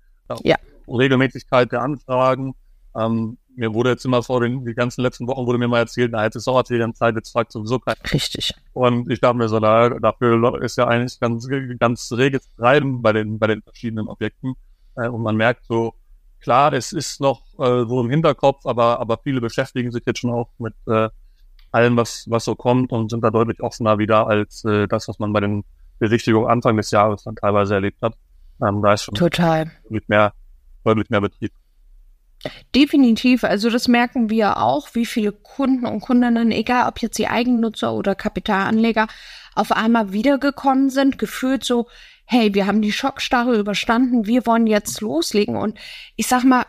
Ja. 0.43 0.57
Regelmäßigkeit 0.89 1.71
der 1.73 1.83
Anfragen. 1.83 2.55
Ähm, 2.95 3.39
mir 3.57 3.75
wurde 3.75 3.91
jetzt 3.91 4.05
immer 4.05 4.23
vor 4.23 4.41
den 4.41 4.65
die 4.65 4.75
ganzen 4.75 5.03
letzten 5.03 5.27
Wochen 5.27 5.47
wurde 5.47 5.59
mir 5.59 5.69
mal 5.69 5.79
erzählt, 5.79 6.13
na, 6.13 6.25
jetzt 6.25 6.37
ist 6.37 6.45
Sommerferienzeit, 6.45 7.15
jetzt 7.15 7.31
fragt 7.31 7.53
sowieso 7.53 7.79
kein. 7.79 7.97
Richtig. 8.13 8.55
Und 8.73 9.11
ich 9.11 9.21
dachte 9.21 9.37
mir 9.37 9.49
so, 9.49 9.59
na, 9.59 9.89
dafür 9.89 10.63
ist 10.63 10.77
ja 10.77 10.87
eigentlich 10.87 11.19
ganz, 11.21 11.49
ganz 11.79 12.13
reges 12.13 12.49
Treiben 12.57 13.03
bei 13.03 13.13
den, 13.13 13.39
bei 13.39 13.47
den 13.47 13.63
verschiedenen 13.63 14.09
Objekten. 14.09 14.55
Äh, 14.97 15.09
und 15.09 15.23
man 15.23 15.37
merkt 15.37 15.65
so, 15.67 15.95
Klar, 16.41 16.73
es 16.73 16.93
ist 16.93 17.21
noch 17.21 17.43
äh, 17.59 17.85
so 17.87 18.01
im 18.01 18.11
Hinterkopf, 18.11 18.65
aber, 18.65 18.99
aber 18.99 19.19
viele 19.23 19.41
beschäftigen 19.41 19.93
sich 19.93 20.03
jetzt 20.07 20.21
schon 20.21 20.31
auch 20.31 20.49
mit 20.59 20.75
äh, 20.87 21.09
allem, 21.71 21.97
was, 21.97 22.25
was 22.29 22.45
so 22.45 22.55
kommt 22.55 22.93
und 22.93 23.11
sind 23.11 23.23
da 23.23 23.31
deutlich 23.31 23.61
offener 23.63 23.99
wieder 23.99 24.27
als 24.27 24.65
äh, 24.65 24.89
das, 24.89 25.09
was 25.09 25.19
man 25.19 25.33
bei 25.33 25.41
den 25.41 25.65
Besichtigungen 25.99 26.49
Anfang 26.49 26.77
des 26.77 26.91
Jahres 26.91 27.25
dann 27.25 27.37
teilweise 27.37 27.75
erlebt 27.75 28.01
hat. 28.03 28.15
Ähm, 28.63 28.83
da 28.83 28.95
ist 28.95 29.05
schon 29.05 29.15
Total. 29.15 29.71
deutlich 29.85 30.09
mehr, 30.09 30.33
deutlich 30.85 31.11
mehr 31.11 31.21
Betrieb. 31.21 31.53
Definitiv. 32.75 33.45
Also 33.45 33.69
das 33.69 33.87
merken 33.87 34.31
wir 34.31 34.57
auch, 34.57 34.89
wie 34.95 35.05
viele 35.05 35.33
Kunden 35.33 35.85
und 35.85 36.01
Kundinnen, 36.01 36.53
egal 36.53 36.89
ob 36.89 37.01
jetzt 37.01 37.19
die 37.19 37.29
Eigennutzer 37.29 37.93
oder 37.93 38.15
Kapitalanleger, 38.15 39.09
auf 39.55 39.73
einmal 39.73 40.13
wiedergekommen 40.13 40.89
sind, 40.89 41.19
gefühlt 41.19 41.65
so, 41.65 41.87
hey, 42.33 42.55
wir 42.55 42.69
haben 42.69 42.81
die 42.81 42.93
Schockstarre 42.93 43.59
überstanden, 43.59 44.25
wir 44.25 44.47
wollen 44.47 44.69
jetzt 44.69 45.01
loslegen. 45.01 45.57
Und 45.57 45.77
ich 46.15 46.29
sag 46.29 46.45
mal, 46.45 46.65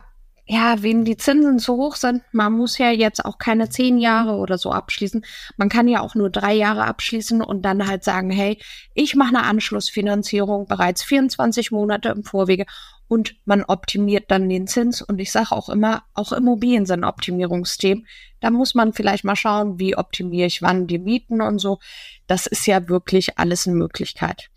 ja, 0.47 0.81
wenn 0.81 1.05
die 1.05 1.17
Zinsen 1.17 1.59
zu 1.59 1.75
hoch 1.75 1.97
sind, 1.97 2.23
man 2.31 2.53
muss 2.53 2.79
ja 2.79 2.89
jetzt 2.89 3.23
auch 3.23 3.37
keine 3.37 3.69
zehn 3.69 3.99
Jahre 3.99 4.37
oder 4.37 4.57
so 4.57 4.71
abschließen. 4.71 5.23
Man 5.57 5.69
kann 5.69 5.87
ja 5.87 6.01
auch 6.01 6.15
nur 6.15 6.31
drei 6.31 6.53
Jahre 6.55 6.85
abschließen 6.85 7.43
und 7.43 7.61
dann 7.61 7.87
halt 7.87 8.03
sagen, 8.03 8.31
hey, 8.31 8.57
ich 8.95 9.15
mache 9.15 9.35
eine 9.35 9.43
Anschlussfinanzierung 9.43 10.65
bereits 10.65 11.03
24 11.03 11.69
Monate 11.69 12.09
im 12.09 12.23
Vorwege 12.23 12.65
und 13.07 13.35
man 13.45 13.63
optimiert 13.63 14.31
dann 14.31 14.49
den 14.49 14.65
Zins. 14.65 15.03
Und 15.03 15.21
ich 15.21 15.31
sage 15.31 15.51
auch 15.51 15.69
immer, 15.69 16.05
auch 16.15 16.31
Immobilien 16.31 16.87
sind 16.87 17.03
Optimierungsthemen. 17.03 18.07
Da 18.39 18.49
muss 18.49 18.73
man 18.73 18.93
vielleicht 18.93 19.25
mal 19.25 19.35
schauen, 19.35 19.77
wie 19.77 19.95
optimiere 19.95 20.47
ich 20.47 20.63
wann 20.63 20.87
die 20.87 20.97
Mieten 20.97 21.39
und 21.39 21.59
so. 21.59 21.77
Das 22.25 22.47
ist 22.47 22.65
ja 22.65 22.89
wirklich 22.89 23.37
alles 23.37 23.67
eine 23.67 23.77
Möglichkeit. 23.77 24.49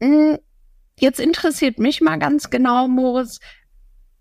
Hm, 0.00 0.38
jetzt 0.98 1.20
interessiert 1.20 1.78
mich 1.78 2.00
mal 2.00 2.18
ganz 2.18 2.50
genau, 2.50 2.88
Moritz. 2.88 3.40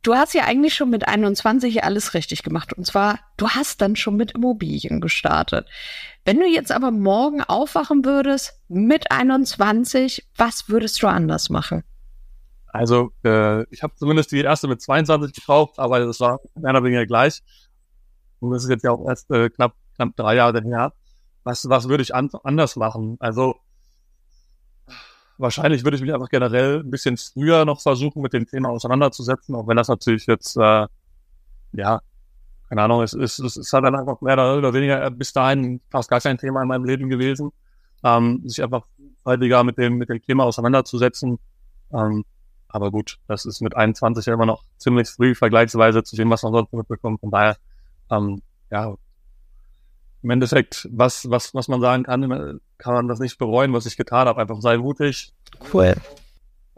Du 0.02 0.16
hast 0.16 0.34
ja 0.34 0.46
eigentlich 0.46 0.76
schon 0.76 0.90
mit 0.90 1.08
21 1.08 1.84
alles 1.84 2.14
richtig 2.14 2.44
gemacht. 2.44 2.72
Und 2.74 2.86
zwar, 2.86 3.20
du 3.38 3.50
hast 3.50 3.82
dann 3.82 3.96
schon 3.96 4.16
mit 4.16 4.32
Immobilien 4.32 5.02
gestartet. 5.02 5.68
Wenn 6.24 6.40
du 6.40 6.46
jetzt 6.46 6.72
aber 6.72 6.92
morgen 6.92 7.42
aufwachen 7.42 8.06
würdest 8.06 8.62
mit 8.68 9.12
21, 9.12 10.26
was 10.38 10.70
würdest 10.70 11.02
du 11.02 11.08
anders 11.08 11.50
machen? 11.50 11.84
Also, 12.68 13.12
äh, 13.26 13.64
ich 13.74 13.82
habe 13.84 13.96
zumindest 13.96 14.32
die 14.32 14.42
erste 14.42 14.68
mit 14.68 14.82
22 14.82 15.34
gekauft, 15.34 15.80
aber 15.80 16.00
das 16.00 16.20
war 16.20 16.40
mehr 16.56 16.72
oder 16.72 16.84
weniger 16.84 17.06
gleich. 17.06 17.42
Und 18.40 18.52
das 18.52 18.64
ist 18.64 18.70
jetzt 18.70 18.84
ja 18.84 18.92
auch 18.92 19.08
erst 19.08 19.30
äh, 19.32 19.50
knapp, 19.50 19.74
knapp 19.96 20.16
drei 20.16 20.36
Jahre 20.36 20.62
her. 20.62 20.94
Was, 21.44 21.68
was 21.68 21.90
würde 21.90 22.04
ich 22.04 22.14
an, 22.14 22.30
anders 22.44 22.76
machen? 22.76 23.18
Also, 23.20 23.56
wahrscheinlich 25.40 25.84
würde 25.84 25.96
ich 25.96 26.04
mich 26.04 26.14
einfach 26.14 26.30
generell 26.30 26.82
ein 26.82 26.92
bisschen 26.92 27.18
früher 27.18 27.66
noch 27.66 27.82
versuchen, 27.82 28.22
mit 28.22 28.34
dem 28.34 28.46
Thema 28.46 28.70
auseinanderzusetzen, 28.70 29.56
auch 29.56 29.68
wenn 29.68 29.78
das 29.78 29.88
natürlich 29.88 30.28
jetzt, 30.28 30.58
äh, 30.58 30.88
ja, 31.72 32.02
keine 32.68 32.84
Ahnung, 32.84 33.02
es 33.02 33.14
ist, 33.14 33.40
es 33.40 33.58
ist 33.58 33.74
halt 33.74 33.86
dann 33.86 33.96
einfach 33.96 34.22
mehr 34.22 34.34
oder 34.34 34.74
weniger 34.74 35.10
bis 35.10 35.34
dahin 35.34 35.82
fast 35.90 36.10
gar 36.10 36.20
kein 36.20 36.38
Thema 36.38 36.62
in 36.62 36.68
meinem 36.68 36.86
Leben 36.86 37.10
gewesen, 37.10 37.52
ähm, 38.04 38.42
sich 38.46 38.62
einfach 38.62 38.86
häufiger 39.26 39.64
mit 39.64 39.78
dem, 39.78 39.98
mit 39.98 40.10
dem 40.10 40.22
Thema 40.22 40.44
auseinanderzusetzen. 40.44 41.40
Ähm, 41.92 42.26
aber 42.68 42.92
gut, 42.92 43.18
das 43.28 43.46
ist 43.46 43.62
mit 43.62 43.76
21 43.76 44.26
ja 44.28 44.34
immer 44.34 44.46
noch 44.46 44.64
ziemlich 44.78 45.10
früh 45.10 45.34
vergleichsweise 45.34 46.04
zu 46.04 46.16
dem, 46.16 46.30
was 46.30 46.44
man 46.44 46.54
sonst 46.54 46.72
mitbekommt. 46.74 47.22
Von 47.22 47.32
daher, 47.32 47.58
ähm, 48.12 48.42
ja, 48.70 48.94
im 50.22 50.30
Endeffekt, 50.30 50.88
was, 50.92 51.30
was, 51.30 51.56
was 51.56 51.68
man 51.70 51.82
sagen 51.82 52.04
kann, 52.04 52.60
kann 52.80 52.94
man 52.94 53.08
das 53.08 53.20
nicht 53.20 53.38
bereuen, 53.38 53.74
was 53.74 53.86
ich 53.86 53.98
getan 53.98 54.28
habe. 54.28 54.42
Einfach 54.42 54.62
sei 54.62 54.78
mutig. 54.78 55.32
Cool. 55.72 55.94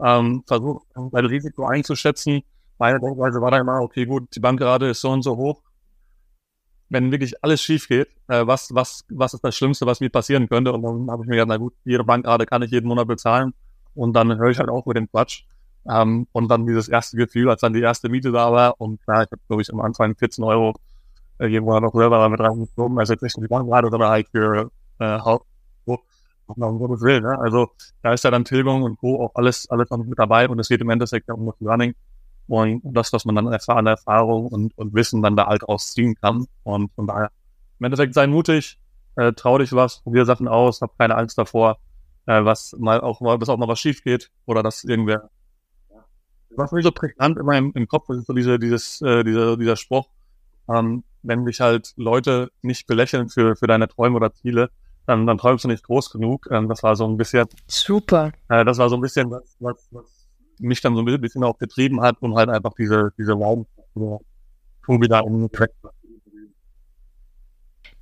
Ähm, 0.04 0.42
versuch, 0.46 0.82
dein 0.94 1.26
Risiko 1.26 1.64
einzuschätzen. 1.64 2.42
Meine 2.78 3.00
Denkweise 3.00 3.40
war 3.40 3.52
da 3.52 3.58
immer, 3.58 3.80
okay, 3.80 4.04
gut, 4.04 4.34
die 4.34 4.40
Bankrate 4.40 4.86
ist 4.86 5.00
so 5.00 5.10
und 5.10 5.22
so 5.22 5.36
hoch. 5.36 5.62
Wenn 6.88 7.10
wirklich 7.10 7.42
alles 7.42 7.62
schief 7.62 7.88
geht, 7.88 8.08
äh, 8.28 8.46
was, 8.46 8.74
was, 8.74 9.04
was 9.08 9.32
ist 9.32 9.44
das 9.44 9.56
Schlimmste, 9.56 9.86
was 9.86 10.00
mir 10.00 10.10
passieren 10.10 10.48
könnte? 10.48 10.72
Und 10.72 10.82
dann 10.82 11.10
habe 11.10 11.22
ich 11.22 11.28
mir 11.28 11.36
gedacht, 11.36 11.48
na 11.48 11.56
gut, 11.56 11.74
jede 11.84 12.04
Bankrate 12.04 12.44
kann 12.44 12.62
ich 12.62 12.70
jeden 12.70 12.88
Monat 12.88 13.06
bezahlen. 13.06 13.54
Und 13.94 14.14
dann 14.14 14.36
höre 14.36 14.50
ich 14.50 14.58
halt 14.58 14.68
auch 14.68 14.84
mit 14.84 14.96
dem 14.96 15.08
Quatsch. 15.08 15.44
Ähm, 15.88 16.26
und 16.32 16.48
dann 16.48 16.66
dieses 16.66 16.88
erste 16.88 17.16
Gefühl, 17.16 17.48
als 17.48 17.60
dann 17.60 17.72
die 17.72 17.80
erste 17.80 18.08
Miete 18.08 18.32
da 18.32 18.52
war. 18.52 18.80
Und 18.80 19.00
klar, 19.04 19.22
ich 19.22 19.30
habe, 19.30 19.40
glaube 19.46 19.62
ich, 19.62 19.72
am 19.72 19.80
Anfang 19.80 20.16
14 20.16 20.44
Euro 20.44 20.74
äh, 21.38 21.46
irgendwo 21.46 21.78
noch 21.78 21.92
selber 21.92 22.28
mit 22.28 22.40
reingezogen, 22.40 22.98
also 22.98 23.12
jetzt 23.12 23.22
nicht 23.22 23.36
nur 23.36 23.46
die 23.46 23.48
Bankrate, 23.48 23.88
sondern 23.90 24.10
halt 24.10 24.28
für 24.28 24.70
äh, 24.98 25.18
um 26.46 26.78
Gottes 26.78 27.02
Willen, 27.02 27.22
ne? 27.22 27.38
Also 27.38 27.70
da 28.02 28.12
ist 28.12 28.24
ja 28.24 28.30
dann 28.30 28.44
Tilgung 28.44 28.82
und 28.82 28.98
Co. 28.98 29.24
auch 29.24 29.34
alles, 29.34 29.68
alles 29.70 29.88
mit 29.90 30.18
dabei 30.18 30.48
und 30.48 30.58
es 30.58 30.68
geht 30.68 30.80
im 30.80 30.90
Endeffekt 30.90 31.28
ja 31.28 31.34
um 31.34 31.46
das 31.46 31.54
Running 31.60 31.94
und 32.48 32.80
das, 32.84 33.12
was 33.12 33.24
man 33.24 33.34
dann 33.34 33.48
an 33.48 33.86
Erfahrung 33.86 34.46
und, 34.48 34.76
und 34.76 34.94
Wissen 34.94 35.22
dann 35.22 35.36
da 35.36 35.46
halt 35.46 35.66
rausziehen 35.66 36.14
kann. 36.16 36.46
Und 36.64 36.92
von 36.94 37.06
daher, 37.06 37.30
im 37.78 37.84
Endeffekt 37.84 38.14
sei 38.14 38.26
mutig, 38.26 38.78
äh, 39.16 39.32
trau 39.32 39.58
dich 39.58 39.72
was, 39.72 40.00
probier 40.00 40.24
Sachen 40.24 40.48
aus, 40.48 40.80
hab 40.80 40.98
keine 40.98 41.16
Angst 41.16 41.38
davor, 41.38 41.78
äh, 42.26 42.44
was 42.44 42.74
mal 42.78 43.00
auch 43.00 43.20
mal, 43.20 43.38
dass 43.38 43.48
auch 43.48 43.58
mal 43.58 43.68
was 43.68 43.80
schief 43.80 44.02
geht 44.02 44.30
oder 44.46 44.62
dass 44.62 44.84
irgendwer. 44.84 45.30
Was 46.54 46.72
mir 46.72 46.82
so 46.82 46.92
prägnant 46.92 47.38
immer 47.38 47.56
im, 47.56 47.72
im 47.74 47.88
Kopf 47.88 48.10
ist 48.10 48.26
so 48.26 48.34
diese, 48.34 48.58
dieses, 48.58 49.00
äh, 49.00 49.24
dieser, 49.24 49.56
dieser 49.56 49.76
Spruch, 49.76 50.08
ähm, 50.68 51.02
wenn 51.22 51.46
dich 51.46 51.60
halt 51.60 51.94
Leute 51.96 52.50
nicht 52.60 52.86
belächeln 52.86 53.28
für, 53.30 53.56
für 53.56 53.66
deine 53.66 53.88
Träume 53.88 54.16
oder 54.16 54.34
Ziele, 54.34 54.70
dann, 55.06 55.26
dann 55.26 55.38
träumst 55.38 55.64
du 55.64 55.68
nicht 55.68 55.84
groß 55.84 56.10
genug. 56.10 56.48
Ähm, 56.50 56.68
das 56.68 56.82
war 56.82 56.96
so 56.96 57.06
ein 57.06 57.16
bisschen. 57.16 57.46
Super. 57.66 58.32
Äh, 58.48 58.64
das 58.64 58.78
war 58.78 58.88
so 58.88 58.96
ein 58.96 59.00
bisschen 59.00 59.30
was, 59.30 59.56
was, 59.60 59.88
was 59.90 60.28
mich 60.58 60.80
dann 60.80 60.94
so 60.94 61.02
ein 61.02 61.20
bisschen 61.20 61.44
auch 61.44 61.58
getrieben 61.58 62.00
hat 62.00 62.16
und 62.20 62.34
halt 62.34 62.48
einfach 62.48 62.72
diese, 62.74 63.12
diese 63.18 63.32
Leidenschaft, 63.32 64.20
wieder 65.00 65.24
um 65.24 65.50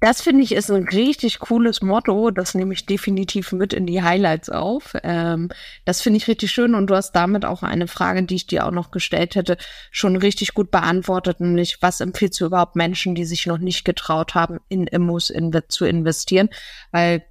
das 0.00 0.22
finde 0.22 0.42
ich 0.42 0.52
ist 0.52 0.70
ein 0.70 0.88
richtig 0.88 1.40
cooles 1.40 1.82
Motto. 1.82 2.30
Das 2.30 2.54
nehme 2.54 2.72
ich 2.72 2.86
definitiv 2.86 3.52
mit 3.52 3.74
in 3.74 3.86
die 3.86 4.02
Highlights 4.02 4.48
auf. 4.48 4.94
Ähm, 5.02 5.50
das 5.84 6.00
finde 6.00 6.16
ich 6.16 6.26
richtig 6.26 6.50
schön 6.50 6.74
und 6.74 6.86
du 6.86 6.94
hast 6.94 7.12
damit 7.12 7.44
auch 7.44 7.62
eine 7.62 7.86
Frage, 7.86 8.22
die 8.22 8.36
ich 8.36 8.46
dir 8.46 8.66
auch 8.66 8.70
noch 8.70 8.90
gestellt 8.92 9.34
hätte, 9.34 9.58
schon 9.90 10.16
richtig 10.16 10.54
gut 10.54 10.70
beantwortet, 10.70 11.40
nämlich 11.40 11.82
was 11.82 12.00
empfiehlst 12.00 12.40
du 12.40 12.46
überhaupt 12.46 12.76
Menschen, 12.76 13.14
die 13.14 13.26
sich 13.26 13.44
noch 13.44 13.58
nicht 13.58 13.84
getraut 13.84 14.34
haben, 14.34 14.58
in 14.70 14.86
Immos 14.86 15.28
in, 15.28 15.52
zu 15.68 15.84
investieren? 15.84 16.48
Weil 16.92 17.22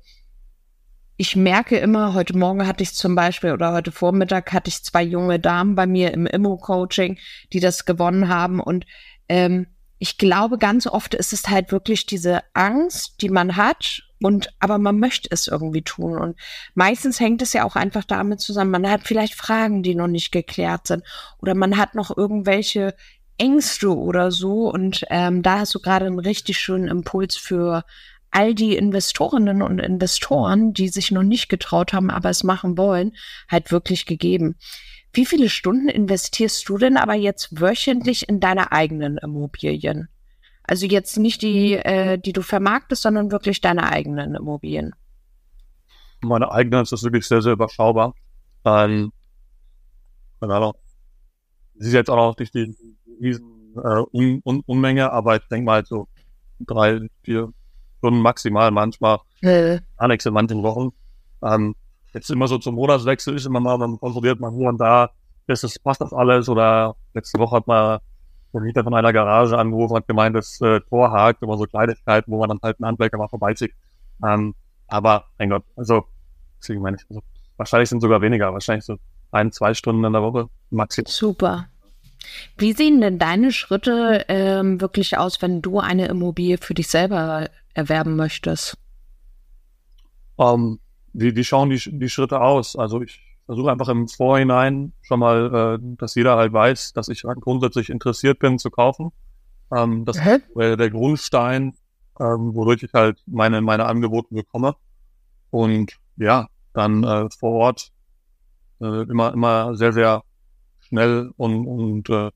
ich 1.17 1.35
merke 1.35 1.77
immer, 1.77 2.13
heute 2.13 2.37
Morgen 2.37 2.67
hatte 2.67 2.83
ich 2.83 2.93
zum 2.93 3.15
Beispiel 3.15 3.51
oder 3.51 3.73
heute 3.73 3.91
Vormittag 3.91 4.53
hatte 4.53 4.69
ich 4.69 4.83
zwei 4.83 5.01
junge 5.01 5.39
Damen 5.39 5.73
bei 5.73 5.87
mir 5.87 6.13
im 6.13 6.27
Immo-Coaching, 6.27 7.17
die 7.51 7.59
das 7.59 7.85
gewonnen 7.85 8.29
haben 8.29 8.59
und 8.59 8.85
ähm, 9.27 9.67
ich 9.99 10.17
glaube, 10.17 10.57
ganz 10.57 10.87
oft 10.87 11.13
ist 11.13 11.33
es 11.33 11.49
halt 11.49 11.71
wirklich 11.71 12.05
diese 12.05 12.41
Angst, 12.53 13.21
die 13.21 13.29
man 13.29 13.57
hat 13.57 14.01
und 14.21 14.49
aber 14.59 14.77
man 14.77 14.97
möchte 14.97 15.29
es 15.31 15.47
irgendwie 15.47 15.81
tun 15.81 16.17
und 16.17 16.39
meistens 16.73 17.19
hängt 17.19 17.41
es 17.41 17.53
ja 17.53 17.65
auch 17.65 17.75
einfach 17.75 18.05
damit 18.05 18.39
zusammen, 18.39 18.71
man 18.71 18.89
hat 18.89 19.01
vielleicht 19.03 19.35
Fragen, 19.35 19.83
die 19.83 19.95
noch 19.95 20.07
nicht 20.07 20.31
geklärt 20.31 20.87
sind 20.87 21.03
oder 21.39 21.53
man 21.53 21.77
hat 21.77 21.95
noch 21.95 22.15
irgendwelche 22.15 22.95
Ängste 23.37 23.95
oder 23.95 24.31
so 24.31 24.71
und 24.71 25.05
ähm, 25.09 25.43
da 25.43 25.59
hast 25.59 25.75
du 25.75 25.79
gerade 25.79 26.05
einen 26.05 26.19
richtig 26.19 26.59
schönen 26.59 26.87
Impuls 26.87 27.35
für 27.35 27.83
all 28.31 28.53
die 28.53 28.75
Investorinnen 28.75 29.61
und 29.61 29.79
Investoren, 29.79 30.73
die 30.73 30.89
sich 30.89 31.11
noch 31.11 31.23
nicht 31.23 31.49
getraut 31.49 31.93
haben, 31.93 32.09
aber 32.09 32.29
es 32.29 32.43
machen 32.43 32.77
wollen, 32.77 33.13
halt 33.49 33.71
wirklich 33.71 34.05
gegeben. 34.05 34.55
Wie 35.13 35.25
viele 35.25 35.49
Stunden 35.49 35.89
investierst 35.89 36.67
du 36.69 36.77
denn 36.77 36.97
aber 36.97 37.15
jetzt 37.15 37.59
wöchentlich 37.59 38.29
in 38.29 38.39
deine 38.39 38.71
eigenen 38.71 39.17
Immobilien? 39.17 40.07
Also 40.63 40.85
jetzt 40.85 41.17
nicht 41.17 41.41
die, 41.41 41.73
äh, 41.73 42.19
die 42.19 42.33
du 42.33 42.43
vermarktest, 42.43 43.01
sondern 43.01 43.31
wirklich 43.31 43.59
deine 43.59 43.91
eigenen 43.91 44.35
Immobilien. 44.35 44.93
Meine 46.21 46.51
eigenen 46.51 46.83
ist 46.83 46.91
das 46.91 47.03
wirklich 47.03 47.25
sehr, 47.27 47.41
sehr 47.41 47.53
überschaubar. 47.53 48.13
Ähm, 48.65 49.11
keine 50.39 50.55
Ahnung. 50.55 50.73
Sie 51.75 51.87
ist 51.87 51.93
jetzt 51.93 52.09
auch 52.09 52.17
noch 52.17 52.37
nicht 52.37 52.53
die 52.53 52.75
riesen 53.19 53.73
äh, 53.77 54.03
Un 54.13 54.41
Un 54.45 54.61
Unmenge, 54.65 55.11
aber 55.11 55.37
ich 55.37 55.47
denke 55.49 55.65
mal 55.65 55.85
so 55.85 56.07
drei, 56.59 56.99
vier 57.23 57.51
Stunden 57.97 58.21
maximal, 58.21 58.69
manchmal 58.69 59.19
äh. 59.41 59.79
Alex 59.97 60.25
in 60.25 60.33
manchen 60.33 60.61
Wochen. 60.61 60.89
Ähm, 61.41 61.75
jetzt 62.13 62.29
immer 62.29 62.47
so 62.47 62.57
zum 62.57 62.75
Monatswechsel 62.75 63.35
ist 63.35 63.45
immer 63.45 63.59
mal, 63.59 63.77
man 63.77 63.99
kontrolliert 63.99 64.39
mal 64.39 64.51
hier 64.51 64.69
und 64.69 64.79
da, 64.79 65.11
ist 65.47 65.63
das, 65.63 65.79
passt 65.79 66.01
das 66.01 66.13
alles 66.13 66.47
oder 66.49 66.95
letzte 67.13 67.39
Woche 67.39 67.55
hat 67.55 67.67
man 67.67 67.99
der 68.53 68.61
Mieter 68.61 68.83
von 68.83 68.93
einer 68.93 69.13
Garage 69.13 69.57
angerufen, 69.57 69.95
hat 69.95 70.07
gemeint, 70.07 70.35
das 70.35 70.59
äh, 70.61 70.79
Tor 70.81 71.11
hakt, 71.11 71.43
immer 71.43 71.57
so 71.57 71.65
Kleinigkeiten, 71.65 72.31
wo 72.31 72.39
man 72.39 72.49
dann 72.49 72.59
halt 72.63 72.77
einen 72.79 72.87
Handwerker 72.87 73.17
mal 73.17 73.27
vorbeizieht. 73.27 73.73
Ähm, 74.25 74.55
aber, 74.87 75.25
mein 75.37 75.49
Gott, 75.49 75.63
also, 75.75 76.05
deswegen 76.59 76.81
meine 76.81 76.97
ich, 76.97 77.05
also, 77.09 77.21
wahrscheinlich 77.57 77.89
sind 77.89 78.01
sogar 78.01 78.21
weniger, 78.21 78.51
wahrscheinlich 78.51 78.85
so 78.85 78.97
ein, 79.31 79.51
zwei 79.51 79.73
Stunden 79.73 80.03
in 80.03 80.13
der 80.13 80.23
Woche 80.23 80.49
maximal. 80.71 81.11
Super. 81.11 81.67
Wie 82.57 82.73
sehen 82.73 83.01
denn 83.01 83.19
deine 83.19 83.51
Schritte 83.51 84.25
ähm, 84.27 84.81
wirklich 84.81 85.17
aus, 85.17 85.41
wenn 85.41 85.61
du 85.61 85.79
eine 85.79 86.07
Immobilie 86.07 86.57
für 86.57 86.73
dich 86.73 86.87
selber 86.87 87.49
erwerben 87.73 88.15
möchtest? 88.15 88.77
Um, 90.35 90.61
ähm, 90.71 90.79
wie, 91.13 91.35
wie 91.35 91.43
schauen 91.43 91.69
die, 91.69 91.81
die 91.99 92.09
Schritte 92.09 92.41
aus? 92.41 92.75
Also 92.75 93.01
ich 93.01 93.21
versuche 93.45 93.71
einfach 93.71 93.89
im 93.89 94.07
Vorhinein 94.07 94.93
schon 95.01 95.19
mal, 95.19 95.79
äh, 95.81 95.95
dass 95.97 96.15
jeder 96.15 96.37
halt 96.37 96.53
weiß, 96.53 96.93
dass 96.93 97.07
ich 97.09 97.23
grundsätzlich 97.23 97.89
interessiert 97.89 98.39
bin 98.39 98.59
zu 98.59 98.69
kaufen. 98.69 99.11
Ähm, 99.75 100.05
das 100.05 100.23
Hä? 100.23 100.39
wäre 100.55 100.77
der 100.77 100.89
Grundstein, 100.89 101.73
ähm, 102.19 102.55
wodurch 102.55 102.83
ich 102.83 102.93
halt 102.93 103.21
meine, 103.25 103.61
meine 103.61 103.85
Angebote 103.85 104.33
bekomme. 104.33 104.75
Und 105.51 105.97
ja, 106.17 106.47
dann 106.73 107.03
äh, 107.03 107.29
vor 107.37 107.53
Ort 107.53 107.91
äh, 108.81 109.03
immer, 109.03 109.33
immer 109.33 109.75
sehr, 109.75 109.93
sehr 109.93 110.23
schnell 110.79 111.31
und, 111.37 111.65
und 111.65 112.09
äh, 112.09 112.31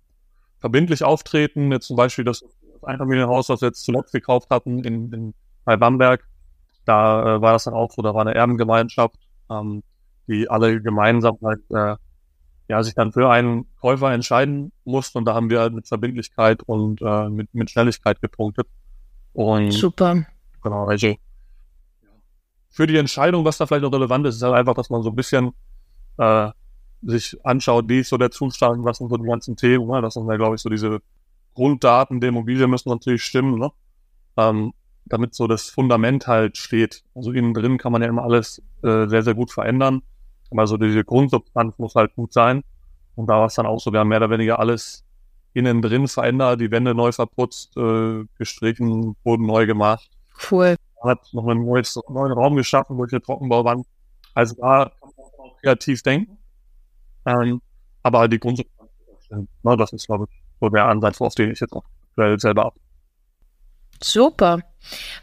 verbindlich 0.60 1.04
auftreten. 1.04 1.72
Jetzt 1.72 1.88
zum 1.88 1.98
Beispiel 1.98 2.26
das 2.26 2.44
Einfamilienhaus, 2.82 3.50
was 3.50 3.62
wir 3.62 3.68
jetzt 3.70 3.84
zuletzt 3.84 4.14
gekauft 4.14 4.50
hatten 4.50 4.84
in, 4.84 5.12
in 5.12 5.34
bei 5.66 5.78
Bamberg, 5.78 6.28
da 6.86 7.38
äh, 7.38 7.42
war 7.42 7.54
das 7.54 7.66
dann 7.66 7.74
auch 7.74 7.92
so, 7.92 8.02
da 8.02 8.14
war 8.14 8.22
eine 8.22 8.36
Erbengemeinschaft, 8.36 9.16
ähm, 9.50 9.84
die 10.28 10.50
alle 10.50 10.82
gemeinsam 10.82 11.38
halt, 11.44 11.62
äh, 11.70 11.96
ja, 12.70 12.84
sich 12.84 12.96
dann 12.96 13.12
für 13.12 13.30
einen 13.30 13.66
Käufer 13.80 14.12
entscheiden 14.14 14.72
mussten 14.86 15.20
und 15.20 15.26
da 15.26 15.34
haben 15.34 15.50
wir 15.50 15.60
halt 15.60 15.74
mit 15.74 15.88
Verbindlichkeit 15.88 16.64
und 16.64 17.02
äh, 17.02 17.30
mit, 17.30 17.54
mit 17.54 17.70
Schnelligkeit 17.70 18.22
gepunktet. 18.22 18.68
Und 19.34 19.72
Super. 19.72 20.26
Genau, 20.62 20.86
also 20.86 21.16
für 22.70 22.88
die 22.88 22.98
Entscheidung, 22.98 23.46
was 23.46 23.58
da 23.58 23.66
vielleicht 23.66 23.84
noch 23.84 23.94
relevant 23.94 24.26
ist, 24.26 24.36
ist 24.36 24.44
halt 24.44 24.56
einfach, 24.56 24.74
dass 24.74 24.90
man 24.90 25.04
so 25.04 25.10
ein 25.10 25.16
bisschen 25.16 25.52
äh, 26.18 26.50
sich 27.02 27.38
anschaut, 27.46 27.88
wie 27.90 28.00
ist 28.00 28.10
so 28.10 28.18
der 28.18 28.32
Zustand, 28.32 28.84
was 28.84 28.98
sind 28.98 29.10
so 29.10 29.18
die 29.18 29.28
ganzen 29.28 29.56
Themen, 29.56 29.88
ne? 29.88 30.02
das 30.02 30.14
sind 30.16 30.28
ja, 30.28 30.38
glaube 30.38 30.56
ich, 30.56 30.62
so 30.62 30.70
diese 30.70 31.00
Grunddaten 31.54 32.20
der 32.20 32.30
Immobilie 32.30 32.68
müssen 32.68 32.90
natürlich 32.90 33.24
stimmen, 33.24 33.60
ne? 33.60 33.72
Ähm, 34.38 34.74
damit 35.06 35.34
so 35.34 35.48
das 35.48 35.70
Fundament 35.70 36.28
halt 36.28 36.58
steht. 36.58 37.04
Also 37.16 37.32
innen 37.32 37.54
drin 37.54 37.78
kann 37.78 37.92
man 37.92 38.02
ja 38.02 38.08
immer 38.08 38.24
alles 38.24 38.62
äh, 38.84 39.08
sehr, 39.08 39.24
sehr 39.24 39.34
gut 39.34 39.52
verändern. 39.52 40.02
Aber 40.52 40.68
so 40.68 40.78
diese 40.78 41.04
Grundsubstanz 41.04 41.78
muss 41.78 41.96
halt 41.96 42.16
gut 42.16 42.34
sein. 42.34 42.64
Und 43.16 43.28
da 43.28 43.34
war 43.34 43.46
es 43.48 43.56
dann 43.56 43.66
auch 43.66 43.80
so, 43.80 43.92
wir 43.92 44.00
haben 44.00 44.08
mehr 44.08 44.20
oder 44.20 44.30
weniger 44.30 44.60
alles 44.60 45.04
innen 45.54 45.82
drin 45.82 46.08
verändert, 46.08 46.62
die 46.62 46.72
Wände 46.72 46.96
neu 46.96 47.12
verputzt, 47.12 47.78
äh, 47.78 48.26
gestrichen, 48.38 49.16
wurden 49.24 49.46
neu 49.46 49.66
gemacht. 49.66 50.10
Cool. 50.50 50.76
Man 51.02 51.12
hat 51.12 51.34
noch 51.34 51.48
einen 51.48 51.64
neuen 51.64 52.32
Raum 52.32 52.56
geschaffen, 52.56 52.98
wo 52.98 53.06
ich 53.06 53.12
eine 53.12 53.22
Trockenbauwand. 53.22 53.86
Also 54.34 54.56
da 54.56 54.92
kann 55.00 55.10
man 55.18 55.50
auch 55.52 55.62
kreativ 55.62 56.02
denken. 56.02 56.38
Ähm, 57.26 57.62
aber 58.02 58.20
halt 58.20 58.34
die 58.34 58.40
Grundsubstanz, 58.40 58.90
ne, 59.30 59.78
das 59.78 59.94
ist, 59.94 60.08
glaube 60.08 60.26
ich, 60.30 60.42
so 60.60 60.70
der 60.70 60.86
Ansatz, 60.86 61.22
auf 61.22 61.36
den 61.36 61.52
ich 61.52 61.60
jetzt 61.60 61.74
auch 61.74 61.84
selber 62.16 62.66
ab. 62.66 62.76
Super. 64.02 64.60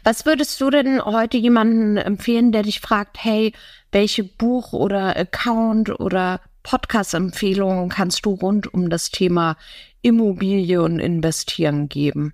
Was 0.03 0.25
würdest 0.25 0.59
du 0.59 0.69
denn 0.69 1.03
heute 1.03 1.37
jemanden 1.37 1.97
empfehlen, 1.97 2.51
der 2.51 2.63
dich 2.63 2.79
fragt, 2.79 3.23
hey, 3.23 3.53
welche 3.91 4.23
Buch- 4.23 4.73
oder 4.73 5.15
Account- 5.15 5.99
oder 5.99 6.41
Podcast-Empfehlungen 6.63 7.89
kannst 7.89 8.25
du 8.25 8.31
rund 8.31 8.73
um 8.73 8.89
das 8.89 9.11
Thema 9.11 9.57
Immobilie 10.01 10.81
und 10.81 10.99
Investieren 10.99 11.89
geben? 11.89 12.33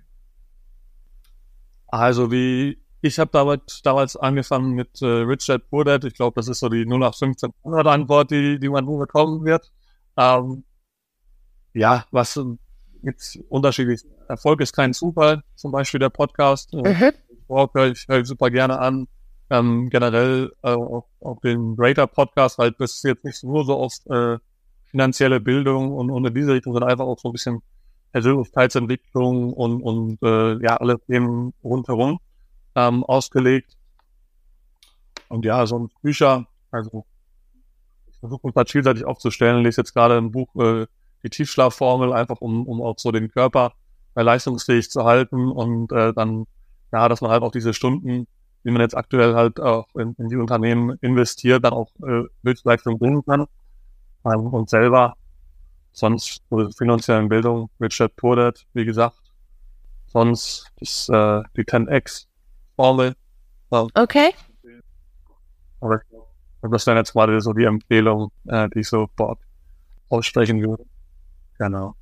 Also 1.86 2.30
wie 2.30 2.78
ich 3.00 3.18
habe 3.18 3.30
damals, 3.30 3.80
damals 3.82 4.16
angefangen 4.16 4.72
mit 4.72 5.00
äh, 5.02 5.06
Richard 5.06 5.70
Burdett. 5.70 6.04
Ich 6.04 6.14
glaube, 6.14 6.34
das 6.34 6.48
ist 6.48 6.58
so 6.58 6.68
die 6.68 6.84
0815 6.84 7.52
Antwort, 7.64 8.30
die, 8.30 8.58
die 8.58 8.68
man 8.68 8.84
nur 8.84 8.98
bekommen 8.98 9.44
wird. 9.44 9.70
Ähm, 10.16 10.64
ja, 11.74 12.04
was 12.10 12.40
jetzt 13.02 13.38
unterschiedlich. 13.48 14.02
Erfolg 14.28 14.60
ist 14.60 14.74
kein 14.74 14.92
Zufall, 14.92 15.42
zum 15.54 15.72
Beispiel 15.72 16.00
der 16.00 16.10
Podcast. 16.10 16.72
Mhm. 16.72 16.84
höre 17.48 17.86
ich, 17.92 18.06
hör 18.08 18.20
ich 18.20 18.26
super 18.26 18.50
gerne 18.50 18.78
an. 18.78 19.06
Ähm, 19.50 19.88
generell 19.88 20.52
äh, 20.62 20.72
auf, 20.72 21.04
auf 21.20 21.40
den 21.40 21.74
Greater 21.74 22.06
Podcast, 22.06 22.58
weil 22.58 22.72
das 22.72 22.96
ist 22.96 23.04
jetzt 23.04 23.24
nicht 23.24 23.42
nur 23.42 23.64
so 23.64 23.76
auf 23.76 23.94
äh, 24.10 24.36
finanzielle 24.90 25.40
Bildung 25.40 25.92
und, 25.92 26.10
und 26.10 26.26
in 26.26 26.34
diese 26.34 26.52
Richtung, 26.52 26.74
sondern 26.74 26.90
einfach 26.90 27.06
auch 27.06 27.18
so 27.18 27.30
ein 27.30 27.32
bisschen 27.32 27.62
Persönlichkeitsentwicklung 28.12 29.52
und, 29.52 29.82
und 29.82 30.22
äh, 30.22 30.62
ja, 30.62 30.76
alle 30.76 30.98
Themen 31.00 31.52
rundherum 31.62 32.18
ähm, 32.74 33.04
ausgelegt. 33.04 33.76
Und 35.28 35.44
ja, 35.44 35.66
so 35.66 35.78
ein 35.78 35.90
Bücher, 36.02 36.46
also 36.70 37.04
ich 38.06 38.18
versuche 38.18 38.46
uns 38.46 38.54
da 38.54 38.64
vielseitig 38.64 39.04
aufzustellen, 39.04 39.62
lese 39.62 39.82
jetzt 39.82 39.92
gerade 39.94 40.16
ein 40.16 40.30
Buch 40.30 40.48
äh, 40.56 40.86
die 41.22 41.30
Tiefschlafformel, 41.30 42.12
einfach 42.12 42.40
um, 42.40 42.66
um 42.66 42.80
auch 42.82 42.98
so 42.98 43.10
den 43.12 43.30
Körper 43.30 43.72
äh, 44.14 44.22
leistungsfähig 44.22 44.90
zu 44.90 45.04
halten 45.04 45.50
und 45.50 45.92
äh, 45.92 46.12
dann, 46.12 46.46
ja, 46.92 47.08
dass 47.08 47.20
man 47.20 47.30
halt 47.30 47.42
auch 47.42 47.52
diese 47.52 47.74
Stunden, 47.74 48.26
die 48.64 48.70
man 48.70 48.80
jetzt 48.80 48.96
aktuell 48.96 49.34
halt 49.34 49.60
auch 49.60 49.86
in, 49.94 50.14
in 50.18 50.28
die 50.28 50.36
Unternehmen 50.36 50.98
investiert, 51.00 51.64
dann 51.64 51.72
auch 51.72 51.90
äh, 52.06 52.24
Höchstleistung 52.44 52.98
bringen 52.98 53.24
kann 53.24 53.46
ähm, 54.24 54.46
und 54.48 54.68
selber 54.70 55.14
sonst 55.92 56.42
finanziellen 56.76 57.28
Bildung, 57.28 57.70
Richard 57.80 58.14
Purdett, 58.16 58.66
wie 58.72 58.84
gesagt, 58.84 59.20
sonst 60.06 60.70
ist 60.80 61.08
äh, 61.08 61.42
die 61.56 61.64
10x-Formel. 61.64 63.14
Okay. 63.94 64.32
Aber 65.80 66.00
das 66.62 66.86
wäre 66.86 66.98
jetzt 66.98 67.14
mal 67.14 67.40
so 67.40 67.52
die 67.52 67.64
Empfehlung, 67.64 68.30
äh, 68.46 68.68
die 68.70 68.80
ich 68.80 68.88
so 68.88 69.08
aussprechen 70.08 70.60
würde. 70.62 70.84
Genau. 71.58 71.94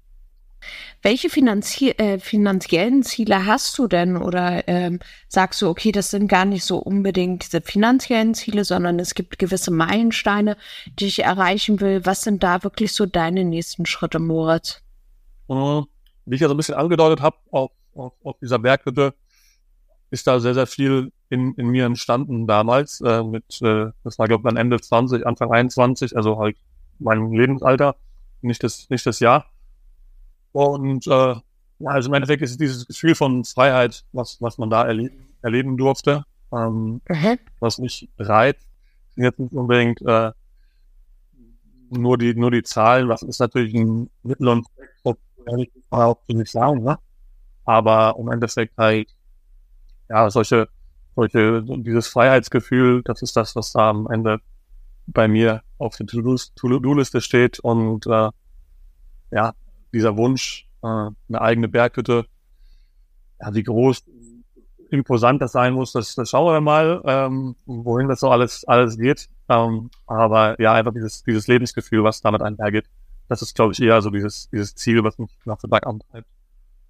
Welche 1.03 1.31
finanzie 1.31 1.91
äh, 1.99 2.19
finanziellen 2.19 3.03
Ziele 3.03 3.47
hast 3.47 3.79
du 3.79 3.87
denn? 3.87 4.17
Oder 4.17 4.67
ähm, 4.67 4.99
sagst 5.29 5.63
du, 5.63 5.69
okay, 5.69 5.93
das 5.93 6.11
sind 6.11 6.27
gar 6.27 6.45
nicht 6.45 6.65
so 6.65 6.79
unbedingt 6.79 7.45
diese 7.45 7.61
finanziellen 7.61 8.35
Ziele, 8.35 8.65
sondern 8.65 8.99
es 8.99 9.15
gibt 9.15 9.39
gewisse 9.39 9.71
Meilensteine, 9.71 10.57
die 10.99 11.07
ich 11.07 11.23
erreichen 11.23 11.81
will. 11.81 12.05
Was 12.05 12.23
sind 12.23 12.43
da 12.43 12.65
wirklich 12.65 12.93
so 12.93 13.07
deine 13.07 13.45
nächsten 13.45 13.87
Schritte, 13.87 14.19
Moritz? 14.19 14.83
Mhm. 15.49 15.87
Wie 16.25 16.35
ich 16.35 16.41
ja 16.41 16.49
so 16.49 16.55
ein 16.55 16.57
bisschen 16.57 16.75
angedeutet 16.75 17.23
habe, 17.23 17.37
auf, 17.53 17.71
auf, 17.95 18.13
auf 18.25 18.37
dieser 18.41 18.59
Berghütte 18.59 19.15
ist 20.11 20.27
da 20.27 20.41
sehr, 20.41 20.55
sehr 20.55 20.67
viel 20.67 21.13
in, 21.29 21.55
in 21.55 21.69
mir 21.69 21.87
entstanden 21.87 22.47
damals. 22.47 23.01
Äh, 23.01 23.23
mit, 23.23 23.63
äh, 23.63 23.91
das 24.03 24.19
war, 24.19 24.27
glaube 24.27 24.49
ich, 24.49 24.57
Ende 24.57 24.81
20, 24.81 25.27
Anfang 25.27 25.53
21, 25.53 26.17
also 26.17 26.39
halt 26.39 26.57
mein 26.99 27.31
Lebensalter, 27.31 27.97
nicht 28.47 28.63
das, 28.63 28.89
nicht 28.91 29.07
das 29.07 29.21
Jahr. 29.21 29.47
Und 30.53 31.07
äh, 31.07 31.35
also 31.85 32.09
im 32.09 32.15
Endeffekt 32.15 32.43
ist 32.43 32.53
es 32.53 32.57
dieses 32.57 32.87
Gefühl 32.87 33.15
von 33.15 33.45
Freiheit, 33.45 34.05
was, 34.13 34.41
was 34.41 34.59
man 34.59 34.71
da 34.71 34.87
erleben, 34.87 35.27
erleben 35.43 35.77
durfte, 35.77 36.25
ähm, 36.53 37.01
mhm. 37.09 37.39
was 37.61 37.79
mich 37.79 38.09
reizt. 38.19 38.67
Jetzt 39.17 39.39
nicht 39.39 39.53
unbedingt 39.53 40.01
äh, 40.03 40.33
nur 41.91 42.19
die 42.19 42.35
nur 42.35 42.51
die 42.51 42.63
Zahlen, 42.63 43.09
was 43.09 43.23
ist 43.23 43.39
natürlich 43.39 43.75
ein 43.75 44.11
Mittel 44.23 44.49
und 44.49 44.67
zu 44.67 45.17
nicht 46.29 46.51
sagen, 46.51 46.83
ne? 46.83 46.99
Aber 47.65 48.17
im 48.19 48.31
Endeffekt 48.31 48.77
halt, 48.77 49.09
ja, 50.09 50.31
solche, 50.31 50.69
solche, 51.15 51.63
dieses 51.63 52.07
Freiheitsgefühl, 52.09 53.03
das 53.05 53.23
ist 53.23 53.37
das, 53.37 53.57
was 53.57 53.73
da 53.73 53.91
am 53.91 54.09
Ende 54.11 54.41
bei 55.07 55.29
mir 55.29 55.63
auf 55.79 55.97
der 55.97 56.07
To-Do-Liste 56.07 57.21
steht 57.21 57.61
und 57.61 58.07
äh, 58.07 58.31
ja, 59.31 59.55
dieser 59.93 60.17
Wunsch, 60.17 60.69
äh, 60.83 60.87
eine 60.87 61.41
eigene 61.41 61.69
Berghütte, 61.69 62.27
ja, 63.41 63.55
wie 63.55 63.63
groß, 63.63 64.05
imposant 64.91 65.43
das 65.43 65.53
sein 65.53 65.75
muss, 65.75 65.93
das, 65.93 66.15
das 66.15 66.31
schauen 66.31 66.53
wir 66.53 66.61
mal, 66.61 67.03
ähm, 67.05 67.57
wohin 67.67 68.09
das 68.09 68.21
so 68.21 68.31
alles, 68.31 68.65
alles 68.65 68.97
geht. 68.97 69.29
Ähm, 69.49 69.91
aber 70.07 70.61
ja, 70.61 70.75
einfach 70.75 70.93
dieses, 70.93 71.23
dieses 71.23 71.47
Lebensgefühl, 71.47 72.05
was 72.05 72.21
damit 72.21 72.43
einhergeht, 72.43 72.87
das 73.29 73.43
ist, 73.43 73.55
glaube 73.55 73.73
ich, 73.73 73.83
eher 73.83 74.01
so 74.03 74.11
dieses, 74.11 74.49
dieses 74.51 74.75
Ziel, 74.75 75.03
was 75.03 75.19
mich 75.19 75.31
nach 75.45 75.59
dem 75.59 75.71
Tag 75.71 75.87
antreibt. 75.87 76.29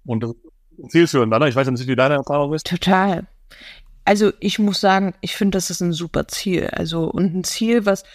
Und 0.05 0.21
das 0.21 0.31
ist 0.77 0.91
zielführend, 0.91 1.33
oder? 1.33 1.47
Ich 1.47 1.55
weiß 1.55 1.67
nicht, 1.69 1.87
wie 1.87 1.95
deine 1.95 2.15
Erfahrung 2.15 2.53
ist. 2.53 2.67
Total. 2.67 3.27
Also 4.07 4.31
ich 4.39 4.57
muss 4.57 4.79
sagen, 4.79 5.15
ich 5.19 5.35
finde, 5.35 5.57
das 5.57 5.69
ist 5.69 5.81
ein 5.81 5.91
super 5.91 6.29
Ziel. 6.29 6.69
Also 6.71 7.11
und 7.11 7.35
ein 7.35 7.43
Ziel, 7.43 7.85
was 7.85 8.05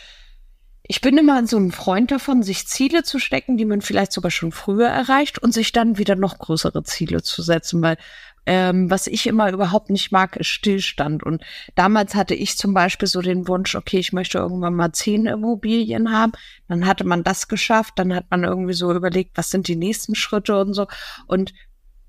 ich 0.84 1.02
bin 1.02 1.18
immer 1.18 1.46
so 1.46 1.58
ein 1.58 1.70
Freund 1.70 2.10
davon, 2.10 2.42
sich 2.42 2.66
Ziele 2.66 3.02
zu 3.02 3.18
stecken, 3.18 3.58
die 3.58 3.66
man 3.66 3.82
vielleicht 3.82 4.12
sogar 4.12 4.30
schon 4.30 4.52
früher 4.52 4.88
erreicht 4.88 5.38
und 5.38 5.52
sich 5.52 5.70
dann 5.70 5.98
wieder 5.98 6.16
noch 6.16 6.38
größere 6.38 6.82
Ziele 6.82 7.22
zu 7.22 7.42
setzen, 7.42 7.82
weil 7.82 7.98
ähm, 8.46 8.90
was 8.90 9.06
ich 9.06 9.26
immer 9.26 9.52
überhaupt 9.52 9.90
nicht 9.90 10.12
mag, 10.12 10.36
ist 10.36 10.46
Stillstand. 10.46 11.24
Und 11.24 11.42
damals 11.74 12.14
hatte 12.14 12.34
ich 12.34 12.56
zum 12.56 12.72
Beispiel 12.72 13.06
so 13.06 13.20
den 13.20 13.46
Wunsch, 13.46 13.74
okay, 13.74 13.98
ich 13.98 14.14
möchte 14.14 14.38
irgendwann 14.38 14.74
mal 14.74 14.92
zehn 14.92 15.26
Immobilien 15.26 16.10
haben. 16.10 16.32
Dann 16.68 16.86
hatte 16.86 17.04
man 17.04 17.22
das 17.22 17.48
geschafft, 17.48 17.98
dann 17.98 18.14
hat 18.14 18.30
man 18.30 18.44
irgendwie 18.44 18.72
so 18.72 18.94
überlegt, 18.94 19.36
was 19.36 19.50
sind 19.50 19.68
die 19.68 19.76
nächsten 19.76 20.14
Schritte 20.14 20.58
und 20.58 20.72
so. 20.72 20.86
Und 21.26 21.52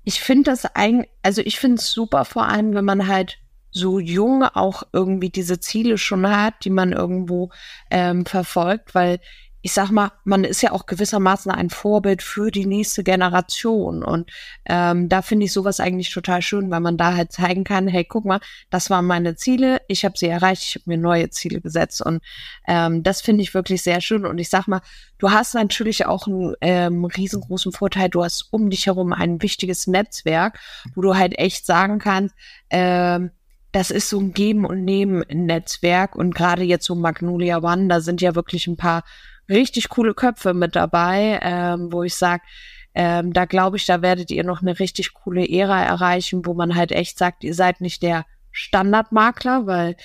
ich 0.04 0.20
finde 0.22 0.50
das 0.50 0.64
eigentlich, 0.74 1.10
also 1.22 1.42
ich 1.42 1.58
finde 1.60 1.80
es 1.80 1.90
super, 1.90 2.24
vor 2.24 2.48
allem, 2.48 2.74
wenn 2.74 2.86
man 2.86 3.08
halt 3.08 3.43
so 3.74 3.98
jung 3.98 4.44
auch 4.44 4.84
irgendwie 4.92 5.30
diese 5.30 5.60
Ziele 5.60 5.98
schon 5.98 6.28
hat, 6.28 6.64
die 6.64 6.70
man 6.70 6.92
irgendwo 6.92 7.50
ähm, 7.90 8.24
verfolgt, 8.24 8.94
weil 8.94 9.18
ich 9.64 9.72
sag 9.72 9.90
mal, 9.90 10.12
man 10.24 10.44
ist 10.44 10.60
ja 10.60 10.72
auch 10.72 10.84
gewissermaßen 10.84 11.50
ein 11.50 11.70
Vorbild 11.70 12.22
für 12.22 12.50
die 12.50 12.66
nächste 12.66 13.02
Generation. 13.02 14.04
Und 14.04 14.30
ähm, 14.66 15.08
da 15.08 15.22
finde 15.22 15.46
ich 15.46 15.54
sowas 15.54 15.80
eigentlich 15.80 16.12
total 16.12 16.42
schön, 16.42 16.70
weil 16.70 16.80
man 16.80 16.98
da 16.98 17.16
halt 17.16 17.32
zeigen 17.32 17.64
kann, 17.64 17.88
hey, 17.88 18.04
guck 18.04 18.26
mal, 18.26 18.40
das 18.68 18.90
waren 18.90 19.06
meine 19.06 19.36
Ziele, 19.36 19.80
ich 19.88 20.04
habe 20.04 20.18
sie 20.18 20.28
erreicht, 20.28 20.64
ich 20.64 20.74
habe 20.74 20.90
mir 20.90 20.98
neue 20.98 21.30
Ziele 21.30 21.62
gesetzt. 21.62 22.02
Und 22.02 22.22
ähm, 22.68 23.02
das 23.02 23.22
finde 23.22 23.42
ich 23.42 23.54
wirklich 23.54 23.82
sehr 23.82 24.02
schön. 24.02 24.26
Und 24.26 24.36
ich 24.36 24.50
sag 24.50 24.68
mal, 24.68 24.82
du 25.16 25.30
hast 25.30 25.54
natürlich 25.54 26.04
auch 26.04 26.26
einen 26.26 26.54
ähm, 26.60 27.06
riesengroßen 27.06 27.72
Vorteil, 27.72 28.10
du 28.10 28.22
hast 28.22 28.48
um 28.50 28.68
dich 28.68 28.84
herum 28.84 29.14
ein 29.14 29.40
wichtiges 29.40 29.86
Netzwerk, 29.86 30.60
wo 30.94 31.00
du 31.00 31.16
halt 31.16 31.38
echt 31.38 31.64
sagen 31.64 31.98
kannst, 31.98 32.34
ähm, 32.68 33.30
das 33.74 33.90
ist 33.90 34.08
so 34.08 34.20
ein 34.20 34.32
Geben 34.32 34.64
und 34.64 34.84
Nehmen 34.84 35.24
im 35.24 35.46
Netzwerk 35.46 36.14
und 36.14 36.32
gerade 36.32 36.62
jetzt 36.62 36.86
so 36.86 36.94
Magnolia 36.94 37.58
One, 37.58 37.88
da 37.88 38.00
sind 38.00 38.20
ja 38.20 38.36
wirklich 38.36 38.68
ein 38.68 38.76
paar 38.76 39.02
richtig 39.48 39.88
coole 39.88 40.14
Köpfe 40.14 40.54
mit 40.54 40.76
dabei, 40.76 41.40
ähm, 41.42 41.92
wo 41.92 42.04
ich 42.04 42.14
sage, 42.14 42.44
ähm, 42.94 43.32
da 43.32 43.46
glaube 43.46 43.76
ich, 43.76 43.84
da 43.84 44.00
werdet 44.00 44.30
ihr 44.30 44.44
noch 44.44 44.62
eine 44.62 44.78
richtig 44.78 45.12
coole 45.12 45.48
Ära 45.48 45.82
erreichen, 45.82 46.46
wo 46.46 46.54
man 46.54 46.76
halt 46.76 46.92
echt 46.92 47.18
sagt, 47.18 47.42
ihr 47.42 47.52
seid 47.52 47.80
nicht 47.80 48.04
der 48.04 48.24
Standardmakler, 48.52 49.66
weil 49.66 49.96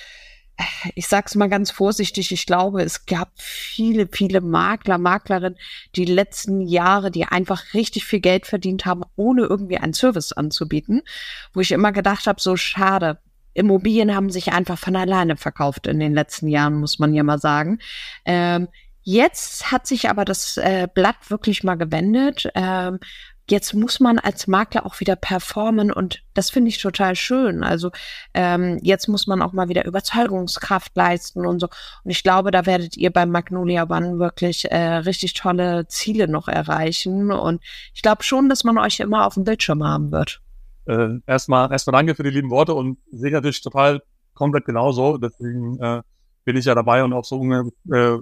äh, 0.56 0.64
ich 0.96 1.06
sag's 1.06 1.36
mal 1.36 1.48
ganz 1.48 1.70
vorsichtig, 1.70 2.32
ich 2.32 2.46
glaube, 2.46 2.82
es 2.82 3.06
gab 3.06 3.30
viele, 3.36 4.08
viele 4.10 4.40
Makler, 4.40 4.98
Maklerinnen, 4.98 5.58
die 5.94 6.06
letzten 6.06 6.60
Jahre, 6.60 7.12
die 7.12 7.24
einfach 7.24 7.72
richtig 7.72 8.04
viel 8.04 8.20
Geld 8.20 8.46
verdient 8.46 8.84
haben, 8.84 9.04
ohne 9.14 9.42
irgendwie 9.42 9.78
einen 9.78 9.94
Service 9.94 10.32
anzubieten, 10.32 11.02
wo 11.52 11.60
ich 11.60 11.70
immer 11.70 11.92
gedacht 11.92 12.26
habe, 12.26 12.40
so 12.40 12.56
schade, 12.56 13.20
Immobilien 13.54 14.14
haben 14.14 14.30
sich 14.30 14.52
einfach 14.52 14.78
von 14.78 14.96
alleine 14.96 15.36
verkauft 15.36 15.86
in 15.86 16.00
den 16.00 16.14
letzten 16.14 16.48
Jahren, 16.48 16.74
muss 16.74 16.98
man 16.98 17.14
ja 17.14 17.22
mal 17.22 17.38
sagen. 17.38 17.78
Ähm, 18.24 18.68
jetzt 19.02 19.72
hat 19.72 19.86
sich 19.86 20.08
aber 20.08 20.24
das 20.24 20.56
äh, 20.56 20.88
Blatt 20.92 21.30
wirklich 21.30 21.64
mal 21.64 21.76
gewendet. 21.76 22.48
Ähm, 22.54 23.00
jetzt 23.50 23.74
muss 23.74 23.98
man 24.00 24.18
als 24.18 24.46
Makler 24.46 24.86
auch 24.86 25.00
wieder 25.00 25.16
performen 25.16 25.92
und 25.92 26.22
das 26.34 26.50
finde 26.50 26.68
ich 26.68 26.80
total 26.80 27.16
schön. 27.16 27.64
Also 27.64 27.90
ähm, 28.32 28.78
jetzt 28.82 29.08
muss 29.08 29.26
man 29.26 29.42
auch 29.42 29.52
mal 29.52 29.68
wieder 29.68 29.84
Überzeugungskraft 29.84 30.94
leisten 30.94 31.44
und 31.44 31.60
so. 31.60 31.68
Und 32.04 32.10
ich 32.10 32.22
glaube, 32.22 32.52
da 32.52 32.66
werdet 32.66 32.96
ihr 32.96 33.10
beim 33.10 33.30
Magnolia 33.30 33.90
One 33.90 34.18
wirklich 34.18 34.70
äh, 34.70 34.96
richtig 34.98 35.34
tolle 35.34 35.88
Ziele 35.88 36.28
noch 36.28 36.48
erreichen. 36.48 37.32
Und 37.32 37.62
ich 37.92 38.02
glaube 38.02 38.22
schon, 38.22 38.48
dass 38.48 38.64
man 38.64 38.78
euch 38.78 39.00
immer 39.00 39.26
auf 39.26 39.34
dem 39.34 39.44
Bildschirm 39.44 39.82
haben 39.82 40.12
wird 40.12 40.40
äh, 40.90 41.20
erstmal, 41.26 41.70
erstmal 41.70 41.92
danke 41.92 42.14
für 42.14 42.22
die 42.24 42.30
lieben 42.30 42.50
Worte 42.50 42.74
und 42.74 42.98
sehe 43.12 43.30
natürlich 43.30 43.62
total 43.62 44.02
komplett 44.34 44.64
genauso. 44.64 45.18
Deswegen 45.18 45.78
äh, 45.80 46.02
bin 46.44 46.56
ich 46.56 46.64
ja 46.64 46.74
dabei 46.74 47.04
und 47.04 47.12
auch 47.12 47.24
so 47.24 47.42
äh, 47.44 48.18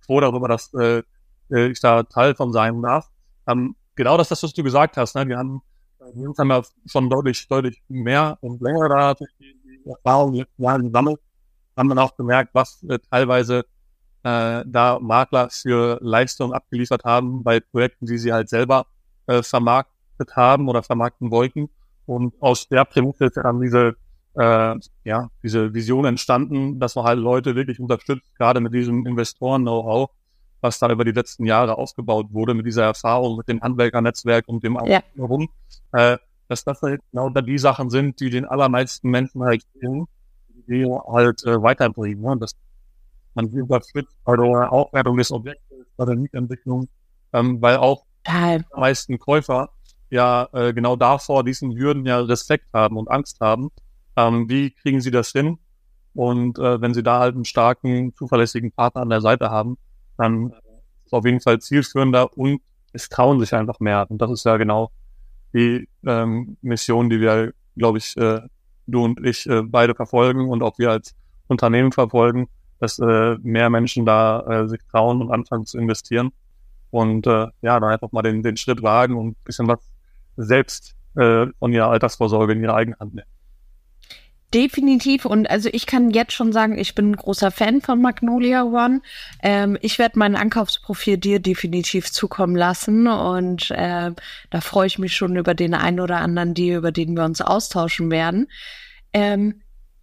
froh 0.00 0.20
darüber, 0.20 0.48
dass 0.48 0.72
äh, 0.74 1.02
äh, 1.50 1.68
ich 1.68 1.80
da 1.80 2.02
Teil 2.02 2.34
von 2.34 2.52
sein 2.52 2.82
darf. 2.82 3.08
Ähm, 3.46 3.76
genau 3.94 4.16
das, 4.16 4.30
was 4.30 4.40
du 4.40 4.62
gesagt 4.62 4.96
hast. 4.96 5.14
Ne? 5.14 5.28
Wir 5.28 5.38
haben, 5.38 5.62
wir 5.98 6.32
haben 6.36 6.50
ja 6.50 6.62
schon 6.86 7.08
deutlich, 7.08 7.46
deutlich 7.46 7.82
mehr 7.88 8.36
und 8.40 8.60
länger 8.60 8.88
da 8.88 9.14
die, 9.14 9.58
Erfahrung 9.88 10.32
gesammelt, 10.58 11.18
haben 11.76 11.88
dann 11.88 11.98
auch 11.98 12.14
gemerkt, 12.16 12.50
was 12.52 12.82
äh, 12.82 12.98
teilweise 13.10 13.64
äh, 14.22 14.62
da 14.66 14.98
Makler 15.00 15.48
für 15.50 15.98
Leistungen 16.02 16.52
abgeliefert 16.52 17.04
haben 17.04 17.42
bei 17.42 17.60
Projekten, 17.60 18.04
die 18.04 18.18
sie 18.18 18.32
halt 18.32 18.50
selber 18.50 18.86
äh, 19.26 19.42
vermarktet 19.42 20.36
haben 20.36 20.68
oder 20.68 20.82
vermarkten 20.82 21.30
wollten. 21.30 21.70
Und 22.08 22.34
aus 22.40 22.68
der 22.68 22.84
Prämisse 22.84 23.26
ist 23.26 23.36
dann 23.36 23.60
diese, 23.60 23.94
äh, 24.34 24.74
ja, 25.04 25.28
diese 25.42 25.74
Vision 25.74 26.06
entstanden, 26.06 26.80
dass 26.80 26.94
man 26.94 27.04
halt 27.04 27.18
Leute 27.18 27.54
wirklich 27.54 27.80
unterstützt, 27.80 28.34
gerade 28.36 28.60
mit 28.60 28.72
diesem 28.72 29.06
Investoren-Know-how, 29.06 30.10
was 30.60 30.78
da 30.78 30.90
über 30.90 31.04
die 31.04 31.12
letzten 31.12 31.44
Jahre 31.44 31.76
aufgebaut 31.76 32.28
wurde, 32.30 32.54
mit 32.54 32.66
dieser 32.66 32.84
Erfahrung, 32.84 33.36
mit 33.36 33.48
dem 33.48 33.60
Handwerkernetzwerk 33.60 34.48
und 34.48 34.64
dem 34.64 34.78
ja. 34.86 35.02
herum, 35.16 35.48
äh, 35.92 36.16
dass 36.48 36.64
das 36.64 36.80
halt 36.80 37.02
genau 37.12 37.28
die 37.28 37.58
Sachen 37.58 37.90
sind, 37.90 38.20
die 38.20 38.30
den 38.30 38.46
allermeisten 38.46 39.10
Menschen 39.10 39.42
halt 39.42 39.64
die 40.68 40.84
halt 40.84 41.44
äh, 41.44 41.62
weiterbringen. 41.62 42.22
Ne? 42.22 42.38
Dass 42.38 42.52
man 43.34 43.48
überschritt 43.48 44.08
bei 44.24 44.34
der 44.34 44.72
Aufwertung 44.72 45.18
des 45.18 45.30
Objektes, 45.30 45.86
bei 45.96 46.06
der 46.06 46.16
Mietentwicklung, 46.16 46.88
ähm, 47.34 47.60
weil 47.60 47.76
auch 47.76 48.04
die 48.26 48.80
meisten 48.80 49.18
Käufer 49.18 49.70
ja 50.10 50.48
äh, 50.52 50.72
genau 50.72 50.96
davor, 50.96 51.44
diesen 51.44 51.76
Hürden 51.76 52.06
ja 52.06 52.20
Respekt 52.20 52.72
haben 52.72 52.96
und 52.96 53.10
Angst 53.10 53.40
haben. 53.40 53.70
Ähm, 54.16 54.48
wie 54.48 54.70
kriegen 54.70 55.00
sie 55.00 55.10
das 55.10 55.30
hin? 55.32 55.58
Und 56.14 56.58
äh, 56.58 56.80
wenn 56.80 56.94
sie 56.94 57.02
da 57.02 57.20
halt 57.20 57.34
einen 57.34 57.44
starken, 57.44 58.14
zuverlässigen 58.14 58.72
Partner 58.72 59.02
an 59.02 59.10
der 59.10 59.20
Seite 59.20 59.50
haben, 59.50 59.78
dann 60.16 60.52
ist 61.04 61.12
auf 61.12 61.24
jeden 61.24 61.40
Fall 61.40 61.60
zielführender 61.60 62.36
und 62.36 62.60
es 62.92 63.08
trauen 63.08 63.38
sich 63.40 63.54
einfach 63.54 63.80
mehr. 63.80 64.06
Und 64.08 64.20
das 64.20 64.30
ist 64.30 64.44
ja 64.44 64.56
genau 64.56 64.90
die 65.54 65.88
ähm, 66.06 66.56
Mission, 66.62 67.10
die 67.10 67.20
wir, 67.20 67.52
glaube 67.76 67.98
ich, 67.98 68.16
äh, 68.16 68.40
du 68.86 69.04
und 69.04 69.24
ich 69.24 69.46
äh, 69.48 69.62
beide 69.62 69.94
verfolgen 69.94 70.48
und 70.48 70.62
auch 70.62 70.78
wir 70.78 70.90
als 70.90 71.14
Unternehmen 71.46 71.92
verfolgen, 71.92 72.48
dass 72.80 72.98
äh, 72.98 73.36
mehr 73.42 73.70
Menschen 73.70 74.04
da 74.04 74.40
äh, 74.40 74.68
sich 74.68 74.80
trauen 74.90 75.22
und 75.22 75.30
anfangen 75.30 75.66
zu 75.66 75.78
investieren 75.78 76.32
und 76.90 77.26
äh, 77.26 77.46
ja, 77.62 77.80
dann 77.80 77.84
einfach 77.84 78.12
mal 78.12 78.22
den, 78.22 78.42
den 78.42 78.56
Schritt 78.56 78.82
wagen 78.82 79.16
und 79.16 79.42
bisschen 79.44 79.68
was 79.68 79.80
selbst 80.38 80.94
äh, 81.16 81.46
von 81.58 81.72
ihrer 81.72 81.90
Altersvorsorge 81.90 82.52
in 82.52 82.62
ihre 82.62 82.74
eigene 82.74 82.98
Hand 82.98 83.14
nehmen. 83.14 83.28
Definitiv. 84.54 85.26
Und 85.26 85.50
also 85.50 85.68
ich 85.70 85.84
kann 85.84 86.10
jetzt 86.10 86.32
schon 86.32 86.52
sagen, 86.52 86.78
ich 86.78 86.94
bin 86.94 87.10
ein 87.10 87.16
großer 87.16 87.50
Fan 87.50 87.82
von 87.82 88.00
Magnolia 88.00 88.62
One. 88.62 89.02
Ähm, 89.42 89.76
ich 89.82 89.98
werde 89.98 90.18
mein 90.18 90.36
Ankaufsprofil 90.36 91.18
dir 91.18 91.38
definitiv 91.38 92.10
zukommen 92.10 92.56
lassen. 92.56 93.08
Und 93.08 93.70
äh, 93.72 94.12
da 94.48 94.60
freue 94.62 94.86
ich 94.86 94.98
mich 94.98 95.14
schon 95.14 95.36
über 95.36 95.52
den 95.52 95.74
einen 95.74 96.00
oder 96.00 96.18
anderen 96.18 96.54
Deal, 96.54 96.78
über 96.78 96.92
den 96.92 97.14
wir 97.14 97.24
uns 97.24 97.42
austauschen 97.42 98.10
werden. 98.10 98.48
Ähm, 99.12 99.60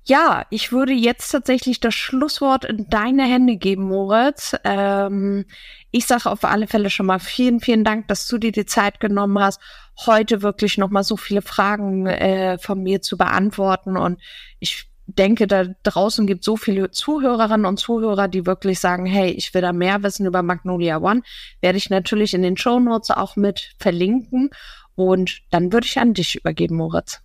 ja, 0.08 0.46
ich 0.52 0.72
würde 0.72 0.94
jetzt 0.94 1.32
tatsächlich 1.32 1.80
das 1.80 1.96
Schlusswort 1.96 2.64
in 2.66 2.88
deine 2.90 3.24
Hände 3.24 3.56
geben, 3.58 3.86
Moritz. 3.86 4.56
Ähm, 4.64 5.46
ich 5.90 6.06
sage 6.06 6.30
auf 6.30 6.44
alle 6.44 6.68
Fälle 6.68 6.92
schon 6.92 7.08
mal 7.08 7.20
vielen, 7.20 7.60
vielen 7.60 7.84
Dank, 7.84 8.08
dass 8.10 8.28
du 8.28 8.38
dir 8.38 8.52
die 8.52 8.68
Zeit 8.68 9.00
genommen 9.00 9.40
hast, 9.40 9.60
heute 10.06 10.42
wirklich 10.42 10.78
noch 10.78 10.90
mal 10.90 11.04
so 11.04 11.18
viele 11.18 11.42
Fragen 11.42 12.08
äh, 12.08 12.58
von 12.58 12.82
mir 12.82 13.02
zu 13.02 13.18
beantworten. 13.18 13.98
Und 13.98 14.20
ich 14.60 14.90
denke, 15.08 15.48
da 15.48 15.66
draußen 15.84 16.26
gibt 16.28 16.44
so 16.44 16.58
viele 16.58 16.92
Zuhörerinnen 16.92 17.66
und 17.66 17.78
Zuhörer, 17.78 18.28
die 18.28 18.46
wirklich 18.46 18.80
sagen, 18.80 19.06
hey, 19.06 19.32
ich 19.32 19.54
will 19.54 19.62
da 19.62 19.72
mehr 19.72 20.04
wissen 20.04 20.26
über 20.26 20.42
Magnolia 20.42 20.98
One. 20.98 21.22
Werde 21.62 21.78
ich 21.78 21.90
natürlich 21.90 22.34
in 22.34 22.42
den 22.42 22.58
Show 22.58 22.80
Notes 22.80 23.12
auch 23.12 23.36
mit 23.36 23.76
verlinken. 23.80 24.50
Und 24.96 25.42
dann 25.52 25.72
würde 25.72 25.86
ich 25.86 26.00
an 26.00 26.14
dich 26.14 26.36
übergeben, 26.36 26.78
Moritz. 26.78 27.22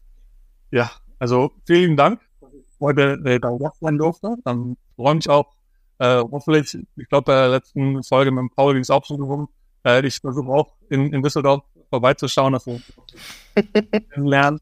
Ja, 0.71 0.91
also 1.19 1.53
vielen 1.67 1.97
Dank 1.97 2.21
heute 2.81 3.21
äh, 3.25 3.39
da 3.39 3.57
sein 3.81 3.99
durfte. 3.99 4.37
Dann 4.45 4.77
freue 4.97 5.15
mich 5.15 5.29
auch, 5.29 5.47
äh, 5.99 6.23
hoffentlich, 6.31 6.79
ich 6.97 7.09
glaube, 7.09 7.27
bei 7.27 7.35
der 7.35 7.49
letzten 7.49 8.03
Folge 8.03 8.31
mit 8.31 8.55
Paul 8.55 8.73
ging 8.73 8.83
es 8.83 8.91
auch 8.91 9.05
schon 9.05 9.19
darum, 9.19 9.49
äh, 9.85 10.05
ich 10.07 10.19
versuche 10.19 10.49
auch 10.49 10.75
in, 10.89 11.13
in 11.13 11.23
Düsseldorf 11.23 11.63
vorbeizuschauen, 11.91 12.53
dass 12.53 12.67
wir 12.67 12.81
kennenlernen. 14.13 14.61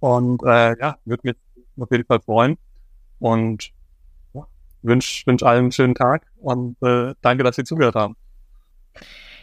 Und 0.00 0.42
äh, 0.42 0.78
ja, 0.78 0.96
würde 1.04 1.22
mich 1.24 1.36
auf 1.78 1.90
jeden 1.90 2.04
Fall 2.04 2.20
freuen. 2.20 2.58
Und 3.18 3.70
ja, 4.34 4.46
wünsche 4.82 5.26
wünsch 5.26 5.42
allen 5.42 5.64
einen 5.64 5.72
schönen 5.72 5.94
Tag 5.94 6.26
und 6.36 6.76
äh, 6.82 7.14
danke, 7.22 7.42
dass 7.42 7.56
Sie 7.56 7.64
zugehört 7.64 7.94
haben 7.94 8.16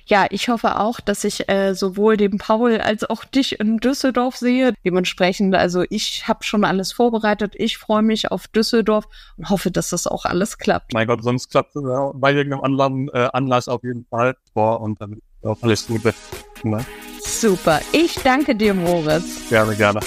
ja, 0.05 0.27
ich 0.29 0.49
hoffe 0.49 0.77
auch, 0.77 0.99
dass 0.99 1.23
ich 1.23 1.47
äh, 1.49 1.73
sowohl 1.73 2.17
den 2.17 2.37
Paul 2.37 2.79
als 2.79 3.09
auch 3.09 3.23
dich 3.23 3.59
in 3.59 3.77
Düsseldorf 3.77 4.35
sehe. 4.35 4.73
Dementsprechend, 4.83 5.55
also 5.55 5.83
ich 5.89 6.27
habe 6.27 6.43
schon 6.43 6.65
alles 6.65 6.91
vorbereitet. 6.91 7.53
Ich 7.55 7.77
freue 7.77 8.01
mich 8.01 8.31
auf 8.31 8.47
Düsseldorf 8.47 9.05
und 9.37 9.49
hoffe, 9.49 9.71
dass 9.71 9.89
das 9.89 10.07
auch 10.07 10.25
alles 10.25 10.57
klappt. 10.57 10.93
Mein 10.93 11.07
Gott, 11.07 11.23
sonst 11.23 11.49
klappt 11.49 11.75
es 11.75 11.83
äh, 11.83 12.11
bei 12.13 12.33
irgendeinem 12.33 12.63
anderen 12.63 13.09
äh, 13.13 13.29
Anlass 13.31 13.67
auf 13.67 13.83
jeden 13.83 14.05
Fall. 14.05 14.35
Boah, 14.53 14.81
und 14.81 14.99
dann 15.01 15.21
auch 15.43 15.61
alles 15.61 15.87
Gute. 15.87 16.13
Ne? 16.63 16.85
Super. 17.41 17.81
Ich 17.91 18.13
danke 18.23 18.53
dir, 18.53 18.75
Moritz. 18.75 19.49
Gerne, 19.49 19.75
gerne. 19.75 19.99